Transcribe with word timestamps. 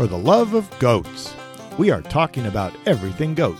for 0.00 0.06
the 0.06 0.16
love 0.16 0.54
of 0.54 0.66
goats. 0.78 1.34
We 1.76 1.90
are 1.90 2.00
talking 2.00 2.46
about 2.46 2.74
everything 2.86 3.34
goat. 3.34 3.58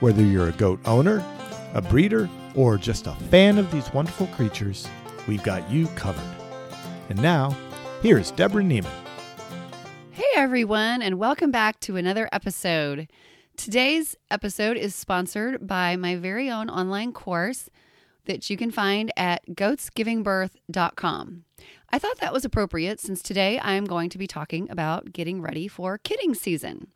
Whether 0.00 0.22
you're 0.22 0.50
a 0.50 0.52
goat 0.52 0.78
owner, 0.84 1.24
a 1.72 1.80
breeder, 1.80 2.28
or 2.54 2.76
just 2.76 3.06
a 3.06 3.14
fan 3.14 3.56
of 3.56 3.72
these 3.72 3.90
wonderful 3.94 4.26
creatures, 4.26 4.86
we've 5.26 5.42
got 5.42 5.70
you 5.70 5.86
covered. 5.96 6.36
And 7.08 7.22
now, 7.22 7.56
here's 8.02 8.30
Deborah 8.30 8.62
Niemann. 8.62 8.92
Hey 10.10 10.28
everyone, 10.36 11.00
and 11.00 11.18
welcome 11.18 11.50
back 11.50 11.80
to 11.80 11.96
another 11.96 12.28
episode. 12.30 13.08
Today's 13.56 14.16
episode 14.30 14.76
is 14.76 14.94
sponsored 14.94 15.66
by 15.66 15.96
my 15.96 16.14
very 16.14 16.50
own 16.50 16.68
online 16.68 17.14
course 17.14 17.70
that 18.26 18.50
you 18.50 18.58
can 18.58 18.70
find 18.70 19.10
at 19.16 19.46
goatsgivingbirth.com. 19.48 21.44
I 21.92 21.98
thought 21.98 22.18
that 22.18 22.32
was 22.32 22.44
appropriate 22.44 23.00
since 23.00 23.20
today 23.20 23.58
I 23.58 23.72
am 23.72 23.84
going 23.84 24.10
to 24.10 24.18
be 24.18 24.28
talking 24.28 24.70
about 24.70 25.12
getting 25.12 25.42
ready 25.42 25.66
for 25.66 25.98
kidding 25.98 26.34
season. 26.34 26.86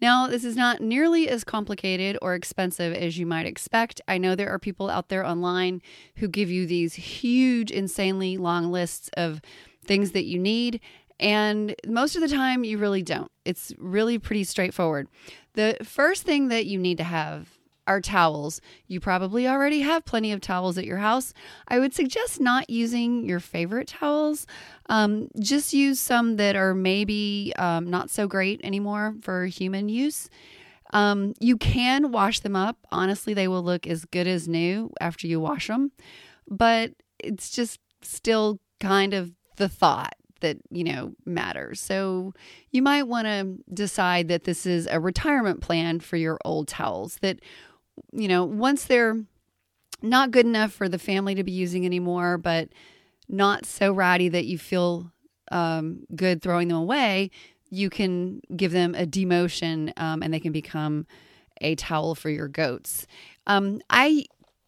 Now, 0.00 0.26
this 0.26 0.42
is 0.42 0.56
not 0.56 0.80
nearly 0.80 1.28
as 1.28 1.44
complicated 1.44 2.18
or 2.20 2.34
expensive 2.34 2.92
as 2.94 3.16
you 3.16 3.26
might 3.26 3.46
expect. 3.46 4.00
I 4.08 4.18
know 4.18 4.34
there 4.34 4.50
are 4.50 4.58
people 4.58 4.90
out 4.90 5.08
there 5.08 5.24
online 5.24 5.82
who 6.16 6.26
give 6.26 6.50
you 6.50 6.66
these 6.66 6.94
huge, 6.94 7.70
insanely 7.70 8.36
long 8.36 8.72
lists 8.72 9.08
of 9.16 9.40
things 9.86 10.10
that 10.10 10.24
you 10.24 10.40
need, 10.40 10.80
and 11.20 11.76
most 11.86 12.16
of 12.16 12.20
the 12.20 12.28
time 12.28 12.64
you 12.64 12.76
really 12.76 13.02
don't. 13.02 13.30
It's 13.44 13.72
really 13.78 14.18
pretty 14.18 14.42
straightforward. 14.42 15.06
The 15.52 15.76
first 15.84 16.24
thing 16.24 16.48
that 16.48 16.66
you 16.66 16.76
need 16.76 16.98
to 16.98 17.04
have 17.04 17.56
are 17.86 18.00
towels. 18.00 18.60
You 18.86 19.00
probably 19.00 19.46
already 19.46 19.80
have 19.80 20.04
plenty 20.04 20.32
of 20.32 20.40
towels 20.40 20.78
at 20.78 20.84
your 20.84 20.98
house. 20.98 21.34
I 21.68 21.78
would 21.78 21.94
suggest 21.94 22.40
not 22.40 22.70
using 22.70 23.24
your 23.24 23.40
favorite 23.40 23.88
towels. 23.88 24.46
Um, 24.86 25.28
just 25.38 25.72
use 25.72 26.00
some 26.00 26.36
that 26.36 26.56
are 26.56 26.74
maybe 26.74 27.52
um, 27.56 27.90
not 27.90 28.10
so 28.10 28.26
great 28.26 28.60
anymore 28.64 29.14
for 29.22 29.46
human 29.46 29.88
use. 29.88 30.28
Um, 30.92 31.34
you 31.40 31.56
can 31.56 32.12
wash 32.12 32.40
them 32.40 32.54
up. 32.56 32.78
Honestly, 32.92 33.34
they 33.34 33.48
will 33.48 33.62
look 33.62 33.86
as 33.86 34.04
good 34.04 34.26
as 34.26 34.46
new 34.46 34.92
after 35.00 35.26
you 35.26 35.40
wash 35.40 35.66
them, 35.66 35.92
but 36.48 36.92
it's 37.18 37.50
just 37.50 37.80
still 38.02 38.60
kind 38.80 39.14
of 39.14 39.32
the 39.56 39.68
thought 39.68 40.14
that 40.40 40.58
you 40.70 40.84
know 40.84 41.14
matters. 41.24 41.80
So 41.80 42.34
you 42.70 42.82
might 42.82 43.04
want 43.04 43.26
to 43.26 43.56
decide 43.72 44.28
that 44.28 44.44
this 44.44 44.66
is 44.66 44.86
a 44.86 45.00
retirement 45.00 45.60
plan 45.62 46.00
for 46.00 46.16
your 46.16 46.38
old 46.44 46.68
towels 46.68 47.18
that 47.22 47.40
you 48.14 48.28
know, 48.28 48.44
once 48.44 48.84
they're 48.84 49.16
not 50.02 50.30
good 50.30 50.46
enough 50.46 50.72
for 50.72 50.88
the 50.88 50.98
family 50.98 51.34
to 51.34 51.44
be 51.44 51.52
using 51.52 51.84
anymore, 51.84 52.38
but 52.38 52.68
not 53.28 53.66
so 53.66 53.92
ratty 53.92 54.28
that 54.28 54.44
you 54.44 54.58
feel 54.58 55.12
um, 55.50 56.04
good 56.14 56.42
throwing 56.42 56.68
them 56.68 56.76
away, 56.76 57.30
you 57.70 57.90
can 57.90 58.40
give 58.56 58.72
them 58.72 58.94
a 58.94 59.06
demotion 59.06 59.92
um, 59.98 60.22
and 60.22 60.32
they 60.32 60.40
can 60.40 60.52
become 60.52 61.06
a 61.60 61.74
towel 61.74 62.14
for 62.14 62.30
your 62.30 62.48
goats. 62.48 63.06
Um, 63.46 63.80
I 63.90 64.26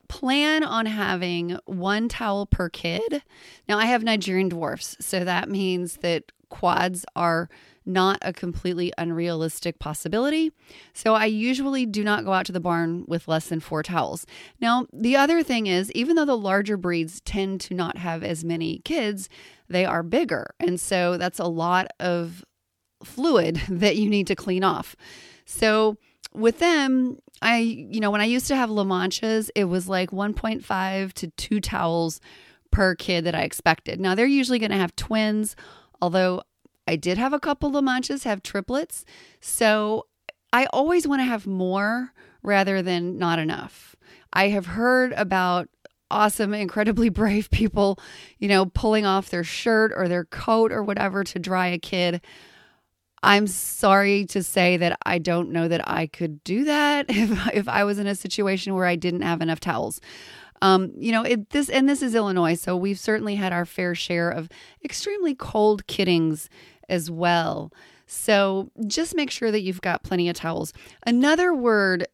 plan 0.08 0.64
on 0.64 0.86
having 0.86 1.58
one 1.66 2.08
towel 2.08 2.46
per 2.46 2.68
kid. 2.68 3.22
Now, 3.68 3.78
I 3.78 3.86
have 3.86 4.02
Nigerian 4.02 4.48
dwarfs, 4.48 4.96
so 5.00 5.24
that 5.24 5.48
means 5.48 5.98
that 5.98 6.32
quads 6.48 7.04
are 7.14 7.48
not 7.84 8.18
a 8.22 8.32
completely 8.32 8.92
unrealistic 8.98 9.78
possibility. 9.78 10.52
So 10.92 11.14
I 11.14 11.26
usually 11.26 11.86
do 11.86 12.02
not 12.02 12.24
go 12.24 12.32
out 12.32 12.46
to 12.46 12.52
the 12.52 12.60
barn 12.60 13.04
with 13.06 13.28
less 13.28 13.48
than 13.48 13.60
four 13.60 13.82
towels. 13.82 14.26
Now, 14.60 14.86
the 14.92 15.16
other 15.16 15.42
thing 15.42 15.66
is, 15.68 15.92
even 15.92 16.16
though 16.16 16.24
the 16.24 16.36
larger 16.36 16.76
breeds 16.76 17.20
tend 17.20 17.60
to 17.62 17.74
not 17.74 17.98
have 17.98 18.24
as 18.24 18.44
many 18.44 18.80
kids, 18.80 19.28
they 19.68 19.84
are 19.84 20.02
bigger. 20.02 20.54
And 20.58 20.80
so 20.80 21.16
that's 21.16 21.38
a 21.38 21.44
lot 21.44 21.86
of 22.00 22.44
fluid 23.04 23.60
that 23.68 23.96
you 23.96 24.10
need 24.10 24.26
to 24.26 24.36
clean 24.36 24.64
off. 24.64 24.96
So 25.44 25.96
with 26.34 26.58
them, 26.58 27.18
I, 27.40 27.58
you 27.58 28.00
know, 28.00 28.10
when 28.10 28.20
I 28.20 28.24
used 28.24 28.48
to 28.48 28.56
have 28.56 28.70
La 28.70 28.84
Manchas, 28.84 29.50
it 29.54 29.64
was 29.64 29.88
like 29.88 30.10
1.5 30.10 31.12
to 31.12 31.28
2 31.28 31.60
towels 31.60 32.20
per 32.70 32.94
kid 32.94 33.24
that 33.24 33.34
I 33.34 33.42
expected. 33.42 34.00
Now 34.00 34.14
they're 34.14 34.26
usually 34.26 34.58
going 34.58 34.70
to 34.70 34.76
have 34.76 34.94
twins, 34.96 35.56
although 36.00 36.42
I 36.86 36.96
did 36.96 37.18
have 37.18 37.32
a 37.32 37.40
couple 37.40 37.76
of 37.76 37.84
Manchas 37.84 38.24
have 38.24 38.42
triplets. 38.42 39.04
So 39.40 40.06
I 40.52 40.66
always 40.66 41.06
want 41.06 41.20
to 41.20 41.24
have 41.24 41.46
more 41.46 42.12
rather 42.42 42.82
than 42.82 43.18
not 43.18 43.38
enough. 43.38 43.96
I 44.32 44.48
have 44.48 44.66
heard 44.66 45.12
about 45.12 45.68
awesome, 46.10 46.54
incredibly 46.54 47.08
brave 47.10 47.50
people, 47.50 47.98
you 48.38 48.48
know, 48.48 48.66
pulling 48.66 49.04
off 49.06 49.30
their 49.30 49.44
shirt 49.44 49.92
or 49.94 50.08
their 50.08 50.24
coat 50.24 50.72
or 50.72 50.82
whatever 50.82 51.24
to 51.24 51.38
dry 51.38 51.68
a 51.68 51.78
kid. 51.78 52.20
I'm 53.22 53.46
sorry 53.48 54.24
to 54.26 54.42
say 54.42 54.76
that 54.76 54.98
I 55.04 55.18
don't 55.18 55.50
know 55.50 55.66
that 55.66 55.88
I 55.88 56.06
could 56.06 56.44
do 56.44 56.64
that 56.64 57.06
if, 57.08 57.54
if 57.54 57.68
I 57.68 57.84
was 57.84 57.98
in 57.98 58.06
a 58.06 58.14
situation 58.14 58.74
where 58.74 58.86
I 58.86 58.96
didn't 58.96 59.22
have 59.22 59.40
enough 59.40 59.60
towels. 59.60 60.00
Um, 60.62 60.92
you 60.96 61.12
know, 61.12 61.22
it, 61.22 61.50
this 61.50 61.68
and 61.68 61.88
this 61.88 62.02
is 62.02 62.14
Illinois, 62.14 62.54
so 62.54 62.76
we've 62.76 62.98
certainly 62.98 63.34
had 63.34 63.52
our 63.52 63.64
fair 63.64 63.94
share 63.94 64.30
of 64.30 64.48
extremely 64.84 65.34
cold 65.34 65.86
kiddings 65.86 66.48
as 66.88 67.10
well. 67.10 67.72
So 68.06 68.70
just 68.86 69.16
make 69.16 69.30
sure 69.30 69.50
that 69.50 69.62
you've 69.62 69.80
got 69.80 70.02
plenty 70.02 70.28
of 70.28 70.36
towels. 70.36 70.72
Another 71.04 71.54
word 71.54 72.06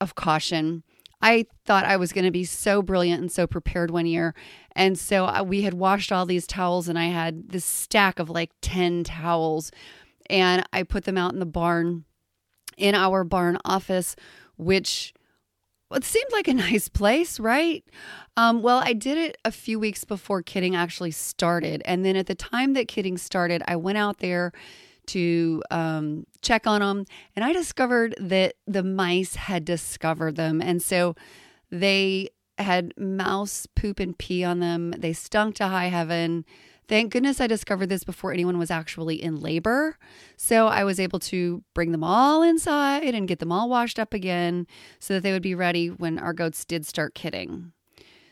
of 0.00 0.14
caution. 0.14 0.82
I 1.20 1.46
thought 1.64 1.86
I 1.86 1.96
was 1.96 2.12
going 2.12 2.24
to 2.24 2.30
be 2.30 2.44
so 2.44 2.82
brilliant 2.82 3.20
and 3.20 3.32
so 3.32 3.46
prepared 3.46 3.90
one 3.90 4.04
year. 4.04 4.34
And 4.72 4.98
so 4.98 5.24
uh, 5.26 5.42
we 5.42 5.62
had 5.62 5.72
washed 5.74 6.12
all 6.12 6.26
these 6.26 6.46
towels, 6.46 6.88
and 6.88 6.98
I 6.98 7.06
had 7.06 7.48
this 7.48 7.64
stack 7.64 8.18
of 8.18 8.28
like 8.28 8.50
10 8.60 9.04
towels. 9.04 9.70
And 10.28 10.66
I 10.72 10.82
put 10.82 11.04
them 11.04 11.16
out 11.16 11.32
in 11.32 11.38
the 11.38 11.46
barn, 11.46 12.04
in 12.76 12.94
our 12.94 13.24
barn 13.24 13.58
office, 13.64 14.16
which 14.56 15.13
it 15.94 16.04
seemed 16.04 16.30
like 16.32 16.48
a 16.48 16.54
nice 16.70 16.88
place, 16.88 17.38
right? 17.40 17.84
Um, 18.36 18.62
well, 18.62 18.80
I 18.84 18.92
did 18.92 19.18
it 19.18 19.38
a 19.44 19.50
few 19.50 19.78
weeks 19.78 20.04
before 20.04 20.42
kidding 20.42 20.74
actually 20.74 21.12
started. 21.12 21.82
And 21.84 22.04
then 22.04 22.16
at 22.16 22.26
the 22.26 22.34
time 22.34 22.74
that 22.74 22.88
kidding 22.88 23.18
started, 23.18 23.62
I 23.66 23.76
went 23.76 23.98
out 23.98 24.18
there 24.18 24.52
to 25.06 25.62
um, 25.70 26.26
check 26.40 26.66
on 26.66 26.80
them 26.80 27.04
and 27.36 27.44
I 27.44 27.52
discovered 27.52 28.14
that 28.18 28.54
the 28.66 28.82
mice 28.82 29.34
had 29.34 29.64
discovered 29.64 30.36
them. 30.36 30.62
And 30.62 30.82
so 30.82 31.14
they 31.70 32.30
had 32.58 32.94
mouse 32.96 33.66
poop 33.74 34.00
and 34.00 34.16
pee 34.16 34.44
on 34.44 34.60
them. 34.60 34.94
They 34.96 35.12
stunk 35.12 35.56
to 35.56 35.68
high 35.68 35.88
heaven. 35.88 36.44
Thank 36.86 37.12
goodness 37.12 37.40
I 37.40 37.46
discovered 37.46 37.88
this 37.88 38.04
before 38.04 38.32
anyone 38.32 38.58
was 38.58 38.70
actually 38.70 39.22
in 39.22 39.40
labor. 39.40 39.96
So 40.36 40.66
I 40.66 40.84
was 40.84 41.00
able 41.00 41.18
to 41.20 41.62
bring 41.74 41.92
them 41.92 42.04
all 42.04 42.42
inside 42.42 43.14
and 43.14 43.28
get 43.28 43.38
them 43.38 43.52
all 43.52 43.68
washed 43.70 43.98
up 43.98 44.12
again 44.12 44.66
so 44.98 45.14
that 45.14 45.22
they 45.22 45.32
would 45.32 45.42
be 45.42 45.54
ready 45.54 45.88
when 45.88 46.18
our 46.18 46.32
goats 46.32 46.64
did 46.64 46.86
start 46.86 47.14
kidding. 47.14 47.72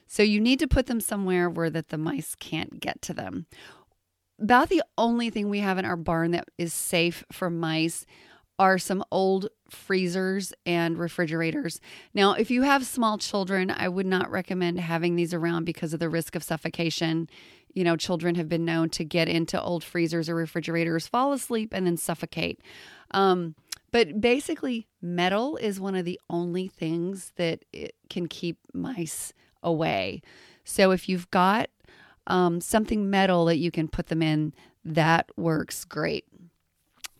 So 0.06 0.22
you 0.22 0.40
need 0.40 0.58
to 0.58 0.68
put 0.68 0.86
them 0.86 1.00
somewhere 1.00 1.48
where 1.48 1.70
that 1.70 1.88
the 1.88 1.96
mice 1.96 2.34
can't 2.34 2.80
get 2.80 3.00
to 3.02 3.14
them. 3.14 3.46
About 4.38 4.68
the 4.68 4.82
only 4.98 5.30
thing 5.30 5.48
we 5.48 5.60
have 5.60 5.78
in 5.78 5.84
our 5.84 5.96
barn 5.96 6.32
that 6.32 6.48
is 6.58 6.74
safe 6.74 7.24
for 7.32 7.48
mice 7.48 8.04
are 8.58 8.78
some 8.78 9.02
old 9.10 9.48
freezers 9.68 10.52
and 10.66 10.98
refrigerators. 10.98 11.80
Now, 12.14 12.34
if 12.34 12.50
you 12.50 12.62
have 12.62 12.84
small 12.84 13.18
children, 13.18 13.70
I 13.70 13.88
would 13.88 14.06
not 14.06 14.30
recommend 14.30 14.78
having 14.78 15.16
these 15.16 15.32
around 15.32 15.64
because 15.64 15.94
of 15.94 16.00
the 16.00 16.08
risk 16.08 16.36
of 16.36 16.42
suffocation 16.42 17.28
you 17.74 17.84
know, 17.84 17.96
children 17.96 18.34
have 18.34 18.48
been 18.48 18.64
known 18.64 18.90
to 18.90 19.04
get 19.04 19.28
into 19.28 19.60
old 19.60 19.82
freezers 19.82 20.28
or 20.28 20.34
refrigerators, 20.34 21.06
fall 21.06 21.32
asleep, 21.32 21.72
and 21.72 21.86
then 21.86 21.96
suffocate. 21.96 22.60
Um, 23.12 23.54
but 23.90 24.20
basically, 24.20 24.88
metal 25.00 25.56
is 25.56 25.80
one 25.80 25.94
of 25.94 26.04
the 26.04 26.20
only 26.30 26.68
things 26.68 27.32
that 27.36 27.64
can 28.08 28.26
keep 28.26 28.58
mice 28.72 29.32
away. 29.62 30.22
So 30.64 30.90
if 30.90 31.08
you've 31.08 31.30
got 31.30 31.68
um, 32.26 32.60
something 32.60 33.10
metal 33.10 33.44
that 33.46 33.58
you 33.58 33.70
can 33.70 33.88
put 33.88 34.06
them 34.06 34.22
in, 34.22 34.54
that 34.84 35.30
works 35.36 35.84
great. 35.84 36.24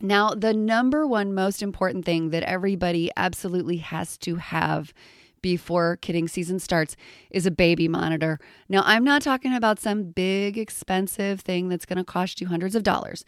Now, 0.03 0.31
the 0.31 0.53
number 0.53 1.07
one 1.07 1.33
most 1.33 1.63
important 1.63 2.03
thing 2.03 2.31
that 2.31 2.43
everybody 2.43 3.09
absolutely 3.15 3.77
has 3.77 4.17
to 4.17 4.35
have 4.35 4.93
before 5.41 5.97
kidding 6.01 6.27
season 6.27 6.59
starts 6.59 6.97
is 7.31 7.45
a 7.45 7.51
baby 7.51 7.87
monitor. 7.87 8.37
Now, 8.67 8.83
I'm 8.85 9.05
not 9.05 9.21
talking 9.21 9.53
about 9.53 9.79
some 9.79 10.03
big 10.03 10.57
expensive 10.57 11.39
thing 11.39 11.69
that's 11.69 11.85
going 11.85 11.97
to 11.97 12.03
cost 12.03 12.41
you 12.41 12.47
hundreds 12.47 12.75
of 12.75 12.83
dollars. 12.83 13.23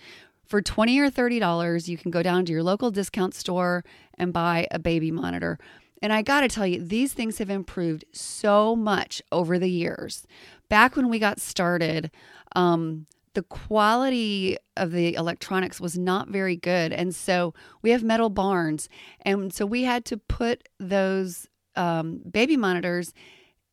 For 0.45 0.61
20 0.61 0.99
or 0.99 1.09
$30, 1.09 1.87
you 1.87 1.97
can 1.97 2.11
go 2.11 2.21
down 2.21 2.43
to 2.43 2.51
your 2.51 2.61
local 2.61 2.91
discount 2.91 3.33
store 3.33 3.85
and 4.17 4.33
buy 4.33 4.67
a 4.69 4.77
baby 4.77 5.11
monitor. 5.11 5.57
And 6.01 6.11
I 6.11 6.23
got 6.23 6.41
to 6.41 6.49
tell 6.49 6.67
you, 6.67 6.83
these 6.83 7.13
things 7.13 7.37
have 7.37 7.49
improved 7.49 8.03
so 8.11 8.75
much 8.75 9.21
over 9.31 9.57
the 9.57 9.69
years. 9.69 10.27
Back 10.67 10.97
when 10.97 11.09
we 11.09 11.19
got 11.19 11.39
started, 11.39 12.11
um, 12.53 13.07
the 13.35 13.43
quality 13.43 14.57
of 14.75 14.91
the 14.91 15.13
electronics 15.13 15.79
was 15.79 15.97
not 15.97 16.27
very 16.29 16.55
good. 16.55 16.91
And 16.91 17.13
so 17.13 17.53
we 17.81 17.91
have 17.91 18.03
metal 18.03 18.29
barns. 18.29 18.89
And 19.21 19.53
so 19.53 19.65
we 19.65 19.83
had 19.83 20.03
to 20.05 20.17
put 20.17 20.67
those 20.79 21.47
um, 21.75 22.21
baby 22.29 22.57
monitors 22.57 23.13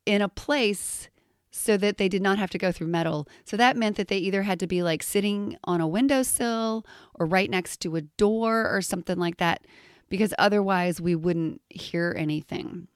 in 0.04 0.20
a 0.20 0.28
place 0.28 1.08
so 1.50 1.76
that 1.76 1.98
they 1.98 2.08
did 2.08 2.22
not 2.22 2.38
have 2.38 2.50
to 2.50 2.58
go 2.58 2.72
through 2.72 2.86
metal. 2.86 3.28
So 3.44 3.56
that 3.56 3.76
meant 3.76 3.96
that 3.96 4.08
they 4.08 4.18
either 4.18 4.42
had 4.42 4.58
to 4.60 4.66
be 4.66 4.82
like 4.82 5.02
sitting 5.02 5.56
on 5.64 5.80
a 5.80 5.86
windowsill 5.86 6.86
or 7.14 7.26
right 7.26 7.50
next 7.50 7.80
to 7.82 7.96
a 7.96 8.02
door 8.02 8.68
or 8.74 8.80
something 8.80 9.18
like 9.18 9.36
that, 9.36 9.66
because 10.08 10.32
otherwise 10.38 11.00
we 11.00 11.14
wouldn't 11.14 11.60
hear 11.68 12.14
anything. 12.18 12.88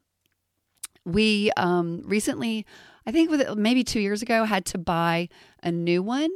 We 1.05 1.51
um, 1.57 2.03
recently, 2.05 2.67
I 3.07 3.13
think 3.13 3.31
maybe 3.57 3.85
two 3.85 4.01
years 4.01 4.23
ago, 4.23 4.45
had 4.45 4.65
to 4.67 4.79
buy 4.79 5.29
a 5.63 5.71
new 5.71 6.03
one, 6.03 6.31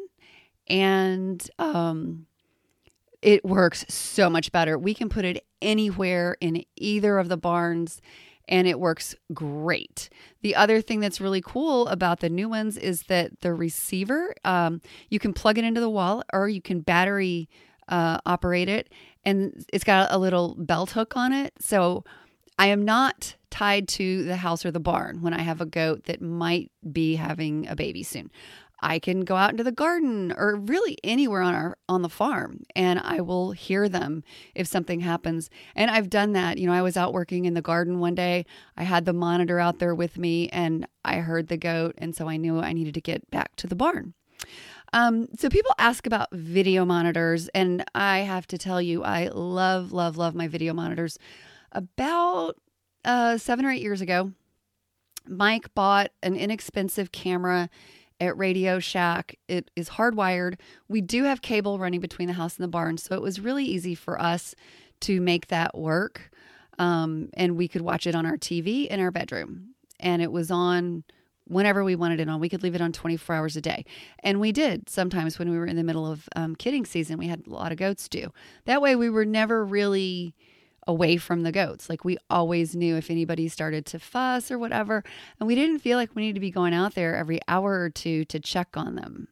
and 0.70 1.50
um, 1.58 2.26
it 3.20 3.44
works 3.44 3.84
so 3.88 4.30
much 4.30 4.52
better. 4.52 4.78
We 4.78 4.94
can 4.94 5.08
put 5.08 5.24
it 5.24 5.44
anywhere 5.60 6.36
in 6.40 6.64
either 6.76 7.18
of 7.18 7.28
the 7.28 7.36
barns 7.36 8.00
and 8.48 8.66
it 8.66 8.80
works 8.80 9.14
great. 9.34 10.08
The 10.42 10.56
other 10.56 10.80
thing 10.80 11.00
that's 11.00 11.20
really 11.20 11.42
cool 11.44 11.86
about 11.88 12.20
the 12.20 12.28
new 12.28 12.48
ones 12.48 12.76
is 12.76 13.02
that 13.04 13.40
the 13.42 13.52
receiver, 13.52 14.34
um, 14.44 14.80
you 15.08 15.18
can 15.18 15.32
plug 15.32 15.58
it 15.58 15.64
into 15.64 15.80
the 15.80 15.90
wall 15.90 16.22
or 16.32 16.48
you 16.48 16.62
can 16.62 16.80
battery 16.80 17.48
uh, 17.88 18.18
operate 18.24 18.68
it, 18.68 18.88
and 19.24 19.64
it's 19.72 19.84
got 19.84 20.12
a 20.12 20.18
little 20.18 20.54
belt 20.56 20.92
hook 20.92 21.16
on 21.16 21.32
it. 21.32 21.52
So 21.58 22.04
I 22.58 22.66
am 22.66 22.84
not 22.84 23.34
tied 23.50 23.88
to 23.88 24.24
the 24.24 24.36
house 24.36 24.64
or 24.64 24.70
the 24.70 24.80
barn 24.80 25.22
when 25.22 25.34
I 25.34 25.42
have 25.42 25.60
a 25.60 25.66
goat 25.66 26.04
that 26.04 26.22
might 26.22 26.70
be 26.92 27.16
having 27.16 27.66
a 27.66 27.74
baby 27.74 28.02
soon. 28.02 28.30
I 28.80 28.98
can 28.98 29.20
go 29.22 29.36
out 29.36 29.50
into 29.50 29.64
the 29.64 29.72
garden 29.72 30.32
or 30.36 30.56
really 30.56 30.96
anywhere 31.04 31.42
on 31.42 31.54
our 31.54 31.76
on 31.88 32.02
the 32.02 32.08
farm 32.08 32.62
and 32.74 32.98
I 32.98 33.20
will 33.20 33.52
hear 33.52 33.88
them 33.88 34.24
if 34.54 34.66
something 34.66 35.00
happens. 35.00 35.50
And 35.74 35.90
I've 35.90 36.10
done 36.10 36.32
that. 36.32 36.58
You 36.58 36.66
know, 36.66 36.72
I 36.72 36.82
was 36.82 36.96
out 36.96 37.12
working 37.12 37.44
in 37.44 37.54
the 37.54 37.62
garden 37.62 37.98
one 37.98 38.14
day. 38.14 38.46
I 38.76 38.84
had 38.84 39.04
the 39.04 39.12
monitor 39.12 39.58
out 39.58 39.78
there 39.78 39.94
with 39.94 40.18
me 40.18 40.48
and 40.48 40.86
I 41.04 41.16
heard 41.16 41.48
the 41.48 41.56
goat 41.56 41.94
and 41.98 42.14
so 42.16 42.28
I 42.28 42.36
knew 42.36 42.60
I 42.60 42.72
needed 42.72 42.94
to 42.94 43.00
get 43.00 43.30
back 43.30 43.56
to 43.56 43.66
the 43.66 43.76
barn. 43.76 44.14
Um, 44.92 45.28
so 45.38 45.48
people 45.48 45.74
ask 45.78 46.06
about 46.06 46.28
video 46.32 46.84
monitors 46.84 47.48
and 47.48 47.84
I 47.94 48.20
have 48.20 48.46
to 48.48 48.58
tell 48.58 48.82
you 48.82 49.04
I 49.04 49.28
love 49.28 49.92
love 49.92 50.16
love 50.16 50.34
my 50.34 50.48
video 50.48 50.72
monitors. 50.72 51.18
About 51.72 52.56
uh 53.04 53.38
7 53.38 53.64
or 53.64 53.70
8 53.70 53.80
years 53.80 54.00
ago, 54.00 54.32
Mike 55.28 55.72
bought 55.74 56.10
an 56.22 56.34
inexpensive 56.34 57.12
camera 57.12 57.70
at 58.20 58.36
Radio 58.36 58.78
Shack. 58.78 59.38
It 59.48 59.70
is 59.74 59.90
hardwired. 59.90 60.58
We 60.88 61.00
do 61.00 61.24
have 61.24 61.42
cable 61.42 61.78
running 61.78 62.00
between 62.00 62.28
the 62.28 62.34
house 62.34 62.56
and 62.56 62.64
the 62.64 62.68
barn, 62.68 62.98
so 62.98 63.14
it 63.14 63.22
was 63.22 63.40
really 63.40 63.64
easy 63.64 63.94
for 63.94 64.20
us 64.20 64.54
to 65.00 65.20
make 65.20 65.48
that 65.48 65.76
work. 65.76 66.30
Um, 66.78 67.30
and 67.34 67.56
we 67.56 67.68
could 67.68 67.82
watch 67.82 68.06
it 68.06 68.14
on 68.14 68.26
our 68.26 68.36
TV 68.36 68.86
in 68.86 69.00
our 69.00 69.10
bedroom, 69.10 69.74
and 69.98 70.22
it 70.22 70.32
was 70.32 70.50
on 70.50 71.04
whenever 71.44 71.82
we 71.82 71.96
wanted 71.96 72.20
it 72.20 72.28
on. 72.28 72.40
We 72.40 72.48
could 72.48 72.62
leave 72.62 72.74
it 72.74 72.80
on 72.80 72.92
24 72.92 73.34
hours 73.34 73.56
a 73.56 73.60
day. 73.60 73.84
And 74.22 74.40
we 74.40 74.52
did 74.52 74.88
sometimes 74.88 75.38
when 75.38 75.50
we 75.50 75.58
were 75.58 75.66
in 75.66 75.76
the 75.76 75.82
middle 75.82 76.10
of 76.10 76.28
um, 76.36 76.54
kidding 76.54 76.86
season. 76.86 77.18
We 77.18 77.26
had 77.26 77.46
a 77.46 77.50
lot 77.50 77.72
of 77.72 77.78
goats 77.78 78.08
do. 78.08 78.32
That 78.66 78.80
way, 78.80 78.94
we 78.96 79.10
were 79.10 79.24
never 79.24 79.64
really 79.64 80.34
away 80.86 81.16
from 81.16 81.42
the 81.42 81.52
goats. 81.52 81.88
Like 81.88 82.04
we 82.04 82.16
always 82.28 82.74
knew 82.74 82.96
if 82.96 83.10
anybody 83.10 83.48
started 83.48 83.86
to 83.86 83.98
fuss 83.98 84.50
or 84.50 84.58
whatever. 84.58 85.04
And 85.38 85.46
we 85.46 85.54
didn't 85.54 85.80
feel 85.80 85.96
like 85.96 86.14
we 86.14 86.22
needed 86.22 86.34
to 86.34 86.40
be 86.40 86.50
going 86.50 86.74
out 86.74 86.94
there 86.94 87.16
every 87.16 87.40
hour 87.48 87.80
or 87.80 87.90
two 87.90 88.24
to 88.26 88.40
check 88.40 88.76
on 88.76 88.96
them. 88.96 89.28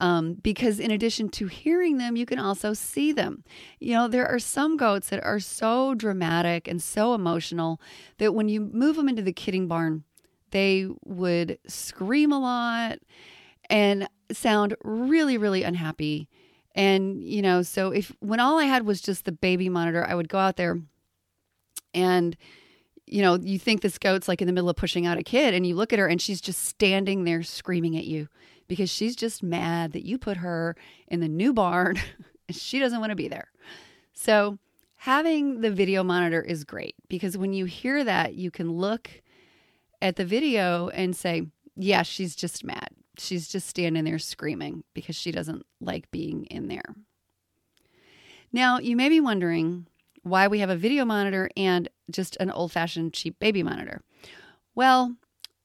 Um, 0.00 0.34
because 0.34 0.78
in 0.78 0.92
addition 0.92 1.28
to 1.30 1.48
hearing 1.48 1.98
them, 1.98 2.14
you 2.14 2.24
can 2.24 2.38
also 2.38 2.72
see 2.72 3.10
them. 3.12 3.42
You 3.80 3.94
know, 3.94 4.08
there 4.08 4.26
are 4.26 4.38
some 4.38 4.76
goats 4.76 5.08
that 5.08 5.24
are 5.24 5.40
so 5.40 5.94
dramatic 5.94 6.68
and 6.68 6.80
so 6.80 7.14
emotional 7.14 7.80
that 8.18 8.32
when 8.32 8.48
you 8.48 8.60
move 8.60 8.94
them 8.94 9.08
into 9.08 9.22
the 9.22 9.32
kidding 9.32 9.66
barn, 9.66 10.04
they 10.50 10.88
would 11.04 11.58
scream 11.66 12.32
a 12.32 12.38
lot 12.38 12.98
and 13.68 14.08
sound 14.32 14.76
really, 14.84 15.36
really 15.36 15.64
unhappy 15.64 16.28
and, 16.74 17.22
you 17.22 17.42
know, 17.42 17.62
so 17.62 17.90
if 17.90 18.14
when 18.20 18.40
all 18.40 18.58
I 18.58 18.64
had 18.64 18.86
was 18.86 19.00
just 19.00 19.24
the 19.24 19.32
baby 19.32 19.68
monitor, 19.68 20.04
I 20.04 20.14
would 20.14 20.28
go 20.28 20.38
out 20.38 20.56
there 20.56 20.78
and, 21.94 22.36
you 23.06 23.22
know, 23.22 23.36
you 23.36 23.58
think 23.58 23.80
this 23.80 23.98
goat's 23.98 24.28
like 24.28 24.40
in 24.40 24.46
the 24.46 24.52
middle 24.52 24.70
of 24.70 24.76
pushing 24.76 25.06
out 25.06 25.18
a 25.18 25.22
kid 25.22 25.54
and 25.54 25.66
you 25.66 25.74
look 25.74 25.92
at 25.92 25.98
her 25.98 26.06
and 26.06 26.20
she's 26.20 26.40
just 26.40 26.64
standing 26.64 27.24
there 27.24 27.42
screaming 27.42 27.96
at 27.96 28.04
you 28.04 28.28
because 28.68 28.90
she's 28.90 29.16
just 29.16 29.42
mad 29.42 29.92
that 29.92 30.06
you 30.06 30.18
put 30.18 30.36
her 30.36 30.76
in 31.08 31.20
the 31.20 31.28
new 31.28 31.52
barn 31.52 31.98
and 32.48 32.56
she 32.56 32.78
doesn't 32.78 33.00
want 33.00 33.10
to 33.10 33.16
be 33.16 33.28
there. 33.28 33.50
So, 34.12 34.58
having 34.96 35.60
the 35.60 35.70
video 35.70 36.02
monitor 36.02 36.42
is 36.42 36.64
great 36.64 36.96
because 37.08 37.38
when 37.38 37.52
you 37.52 37.64
hear 37.64 38.04
that, 38.04 38.34
you 38.34 38.50
can 38.50 38.72
look 38.72 39.22
at 40.02 40.16
the 40.16 40.24
video 40.24 40.88
and 40.88 41.16
say, 41.16 41.46
yeah, 41.76 42.02
she's 42.02 42.36
just 42.36 42.64
mad. 42.64 42.90
She's 43.18 43.48
just 43.48 43.68
standing 43.68 44.04
there 44.04 44.18
screaming 44.18 44.84
because 44.94 45.16
she 45.16 45.32
doesn't 45.32 45.66
like 45.80 46.10
being 46.10 46.44
in 46.46 46.68
there. 46.68 46.94
Now, 48.52 48.78
you 48.78 48.96
may 48.96 49.08
be 49.08 49.20
wondering 49.20 49.86
why 50.22 50.48
we 50.48 50.60
have 50.60 50.70
a 50.70 50.76
video 50.76 51.04
monitor 51.04 51.50
and 51.56 51.88
just 52.10 52.36
an 52.38 52.50
old 52.50 52.72
fashioned 52.72 53.12
cheap 53.12 53.38
baby 53.38 53.62
monitor. 53.62 54.02
Well, 54.74 55.16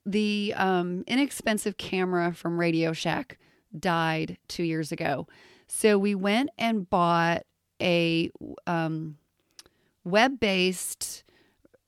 the 0.05 0.53
um, 0.57 1.03
inexpensive 1.07 1.77
camera 1.77 2.33
from 2.33 2.59
Radio 2.59 2.93
Shack 2.93 3.37
died 3.77 4.37
two 4.47 4.63
years 4.63 4.91
ago. 4.91 5.27
So 5.67 5.97
we 5.97 6.15
went 6.15 6.49
and 6.57 6.89
bought 6.89 7.43
a 7.81 8.29
um, 8.67 9.17
web 10.03 10.39
based 10.39 11.23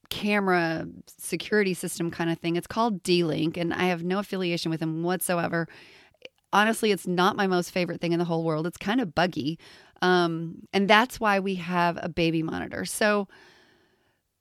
camera 0.09 0.87
security 1.07 1.73
system 1.73 2.11
kind 2.11 2.29
of 2.29 2.39
thing. 2.39 2.55
It's 2.55 2.67
called 2.67 3.03
D 3.03 3.23
Link, 3.23 3.57
and 3.57 3.73
I 3.73 3.85
have 3.85 4.03
no 4.03 4.19
affiliation 4.19 4.69
with 4.69 4.79
them 4.79 5.03
whatsoever. 5.03 5.67
Honestly, 6.53 6.91
it's 6.91 7.07
not 7.07 7.35
my 7.35 7.47
most 7.47 7.71
favorite 7.71 7.99
thing 7.99 8.13
in 8.13 8.19
the 8.19 8.25
whole 8.25 8.43
world. 8.43 8.65
It's 8.65 8.77
kind 8.77 9.01
of 9.01 9.13
buggy. 9.13 9.59
Um, 10.01 10.67
and 10.73 10.87
that's 10.87 11.19
why 11.19 11.39
we 11.39 11.55
have 11.55 11.97
a 12.01 12.09
baby 12.09 12.43
monitor. 12.43 12.85
So, 12.85 13.27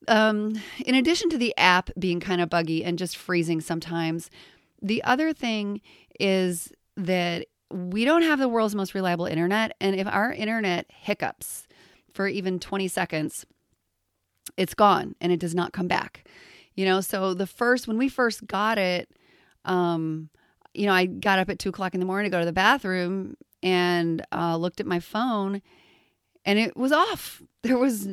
um, 0.06 0.54
in 0.84 0.94
addition 0.94 1.30
to 1.30 1.38
the 1.38 1.54
app 1.56 1.90
being 1.98 2.20
kind 2.20 2.40
of 2.40 2.50
buggy 2.50 2.84
and 2.84 2.98
just 2.98 3.16
freezing 3.16 3.60
sometimes, 3.60 4.30
the 4.82 5.02
other 5.04 5.32
thing 5.32 5.80
is 6.20 6.72
that 6.96 7.46
we 7.70 8.04
don't 8.04 8.22
have 8.22 8.38
the 8.38 8.48
world's 8.48 8.74
most 8.74 8.94
reliable 8.94 9.26
internet. 9.26 9.74
And 9.80 9.96
if 9.96 10.06
our 10.06 10.32
internet 10.32 10.86
hiccups 10.88 11.66
for 12.12 12.28
even 12.28 12.60
20 12.60 12.86
seconds, 12.88 13.46
it's 14.56 14.74
gone 14.74 15.14
and 15.20 15.32
it 15.32 15.40
does 15.40 15.54
not 15.54 15.72
come 15.72 15.88
back. 15.88 16.28
You 16.74 16.84
know, 16.84 17.00
so 17.00 17.34
the 17.34 17.46
first, 17.46 17.86
when 17.86 17.98
we 17.98 18.08
first 18.08 18.46
got 18.46 18.78
it, 18.78 19.08
um, 19.64 20.28
you 20.74 20.86
know, 20.86 20.92
I 20.92 21.06
got 21.06 21.38
up 21.38 21.48
at 21.48 21.58
two 21.58 21.68
o'clock 21.68 21.94
in 21.94 22.00
the 22.00 22.06
morning 22.06 22.30
to 22.30 22.34
go 22.36 22.40
to 22.40 22.46
the 22.46 22.52
bathroom 22.52 23.36
and 23.62 24.24
uh, 24.32 24.56
looked 24.56 24.80
at 24.80 24.86
my 24.86 25.00
phone 25.00 25.62
and 26.44 26.58
it 26.58 26.76
was 26.76 26.92
off. 26.92 27.42
There 27.62 27.78
was 27.78 28.08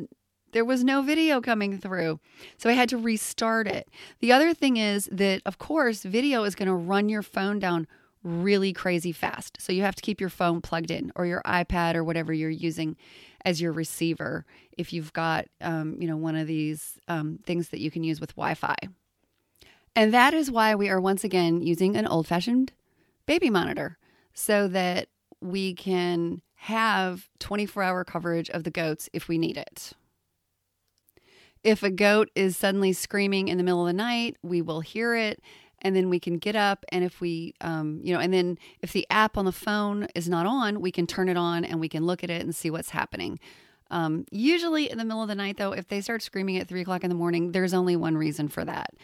there 0.52 0.64
was 0.64 0.82
no 0.82 1.02
video 1.02 1.42
coming 1.42 1.78
through. 1.78 2.20
So 2.56 2.70
I 2.70 2.72
had 2.72 2.88
to 2.90 2.96
restart 2.96 3.66
it. 3.66 3.88
The 4.20 4.32
other 4.32 4.54
thing 4.54 4.78
is 4.78 5.08
that 5.12 5.42
of 5.44 5.58
course 5.58 6.04
video 6.04 6.44
is 6.44 6.54
going 6.54 6.68
to 6.68 6.74
run 6.74 7.10
your 7.10 7.22
phone 7.22 7.58
down 7.58 7.86
really 8.22 8.72
crazy 8.72 9.12
fast. 9.12 9.58
So 9.60 9.72
you 9.72 9.82
have 9.82 9.94
to 9.96 10.02
keep 10.02 10.20
your 10.20 10.30
phone 10.30 10.60
plugged 10.60 10.90
in 10.90 11.12
or 11.16 11.26
your 11.26 11.42
iPad 11.44 11.96
or 11.96 12.04
whatever 12.04 12.32
you're 12.32 12.48
using 12.48 12.96
as 13.44 13.60
your 13.60 13.72
receiver 13.72 14.44
if 14.76 14.92
you've 14.92 15.12
got, 15.12 15.46
um, 15.60 15.96
you 16.00 16.06
know, 16.06 16.16
one 16.16 16.36
of 16.36 16.46
these 16.46 16.98
um, 17.08 17.38
things 17.44 17.68
that 17.70 17.80
you 17.80 17.90
can 17.90 18.04
use 18.04 18.20
with 18.20 18.34
Wi 18.36 18.54
Fi. 18.54 18.76
And 19.94 20.14
that 20.14 20.32
is 20.32 20.50
why 20.50 20.74
we 20.74 20.88
are 20.88 21.00
once 21.00 21.24
again 21.24 21.60
using 21.60 21.96
an 21.96 22.06
old 22.06 22.26
fashioned 22.26 22.72
baby 23.26 23.50
monitor 23.50 23.98
so 24.32 24.68
that 24.68 25.08
we 25.40 25.74
can 25.74 26.40
have 26.54 27.28
24 27.40 27.82
hour 27.82 28.04
coverage 28.04 28.48
of 28.50 28.64
the 28.64 28.70
goats 28.70 29.08
if 29.12 29.28
we 29.28 29.36
need 29.36 29.56
it. 29.56 29.92
If 31.64 31.82
a 31.82 31.90
goat 31.90 32.30
is 32.34 32.56
suddenly 32.56 32.92
screaming 32.92 33.48
in 33.48 33.58
the 33.58 33.64
middle 33.64 33.82
of 33.82 33.86
the 33.86 33.92
night, 33.92 34.36
we 34.42 34.62
will 34.62 34.80
hear 34.80 35.14
it 35.14 35.40
and 35.82 35.94
then 35.94 36.08
we 36.08 36.18
can 36.18 36.38
get 36.38 36.56
up 36.56 36.84
and 36.90 37.04
if 37.04 37.20
we 37.20 37.54
um, 37.60 38.00
you 38.02 38.14
know 38.14 38.20
and 38.20 38.32
then 38.32 38.58
if 38.80 38.92
the 38.92 39.06
app 39.10 39.36
on 39.36 39.44
the 39.44 39.52
phone 39.52 40.08
is 40.14 40.28
not 40.28 40.46
on 40.46 40.80
we 40.80 40.90
can 40.90 41.06
turn 41.06 41.28
it 41.28 41.36
on 41.36 41.64
and 41.64 41.78
we 41.80 41.88
can 41.88 42.06
look 42.06 42.24
at 42.24 42.30
it 42.30 42.42
and 42.42 42.54
see 42.54 42.70
what's 42.70 42.90
happening. 42.90 43.38
Um, 43.90 44.24
usually 44.30 44.90
in 44.90 44.96
the 44.96 45.04
middle 45.04 45.20
of 45.20 45.28
the 45.28 45.34
night 45.34 45.58
though 45.58 45.72
if 45.72 45.88
they 45.88 46.00
start 46.00 46.22
screaming 46.22 46.56
at 46.56 46.68
three 46.68 46.80
o'clock 46.80 47.04
in 47.04 47.10
the 47.10 47.16
morning 47.16 47.52
there's 47.52 47.74
only 47.74 47.96
one 47.96 48.16
reason 48.16 48.48
for 48.48 48.64
that. 48.64 48.94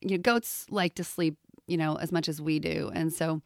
You 0.00 0.10
know, 0.10 0.18
goats 0.18 0.66
like 0.70 0.94
to 0.96 1.04
sleep 1.04 1.38
you 1.66 1.76
know 1.76 1.96
as 1.96 2.12
much 2.12 2.28
as 2.28 2.42
we 2.42 2.58
do 2.58 2.90
and 2.92 3.12
so 3.12 3.40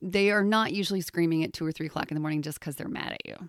they 0.00 0.30
are 0.30 0.44
not 0.44 0.72
usually 0.72 1.00
screaming 1.00 1.42
at 1.42 1.52
two 1.52 1.66
or 1.66 1.72
three 1.72 1.86
o'clock 1.86 2.10
in 2.10 2.14
the 2.14 2.20
morning 2.20 2.42
just 2.42 2.60
because 2.60 2.76
they're 2.76 2.86
mad 2.86 3.12
at 3.12 3.26
you. 3.26 3.48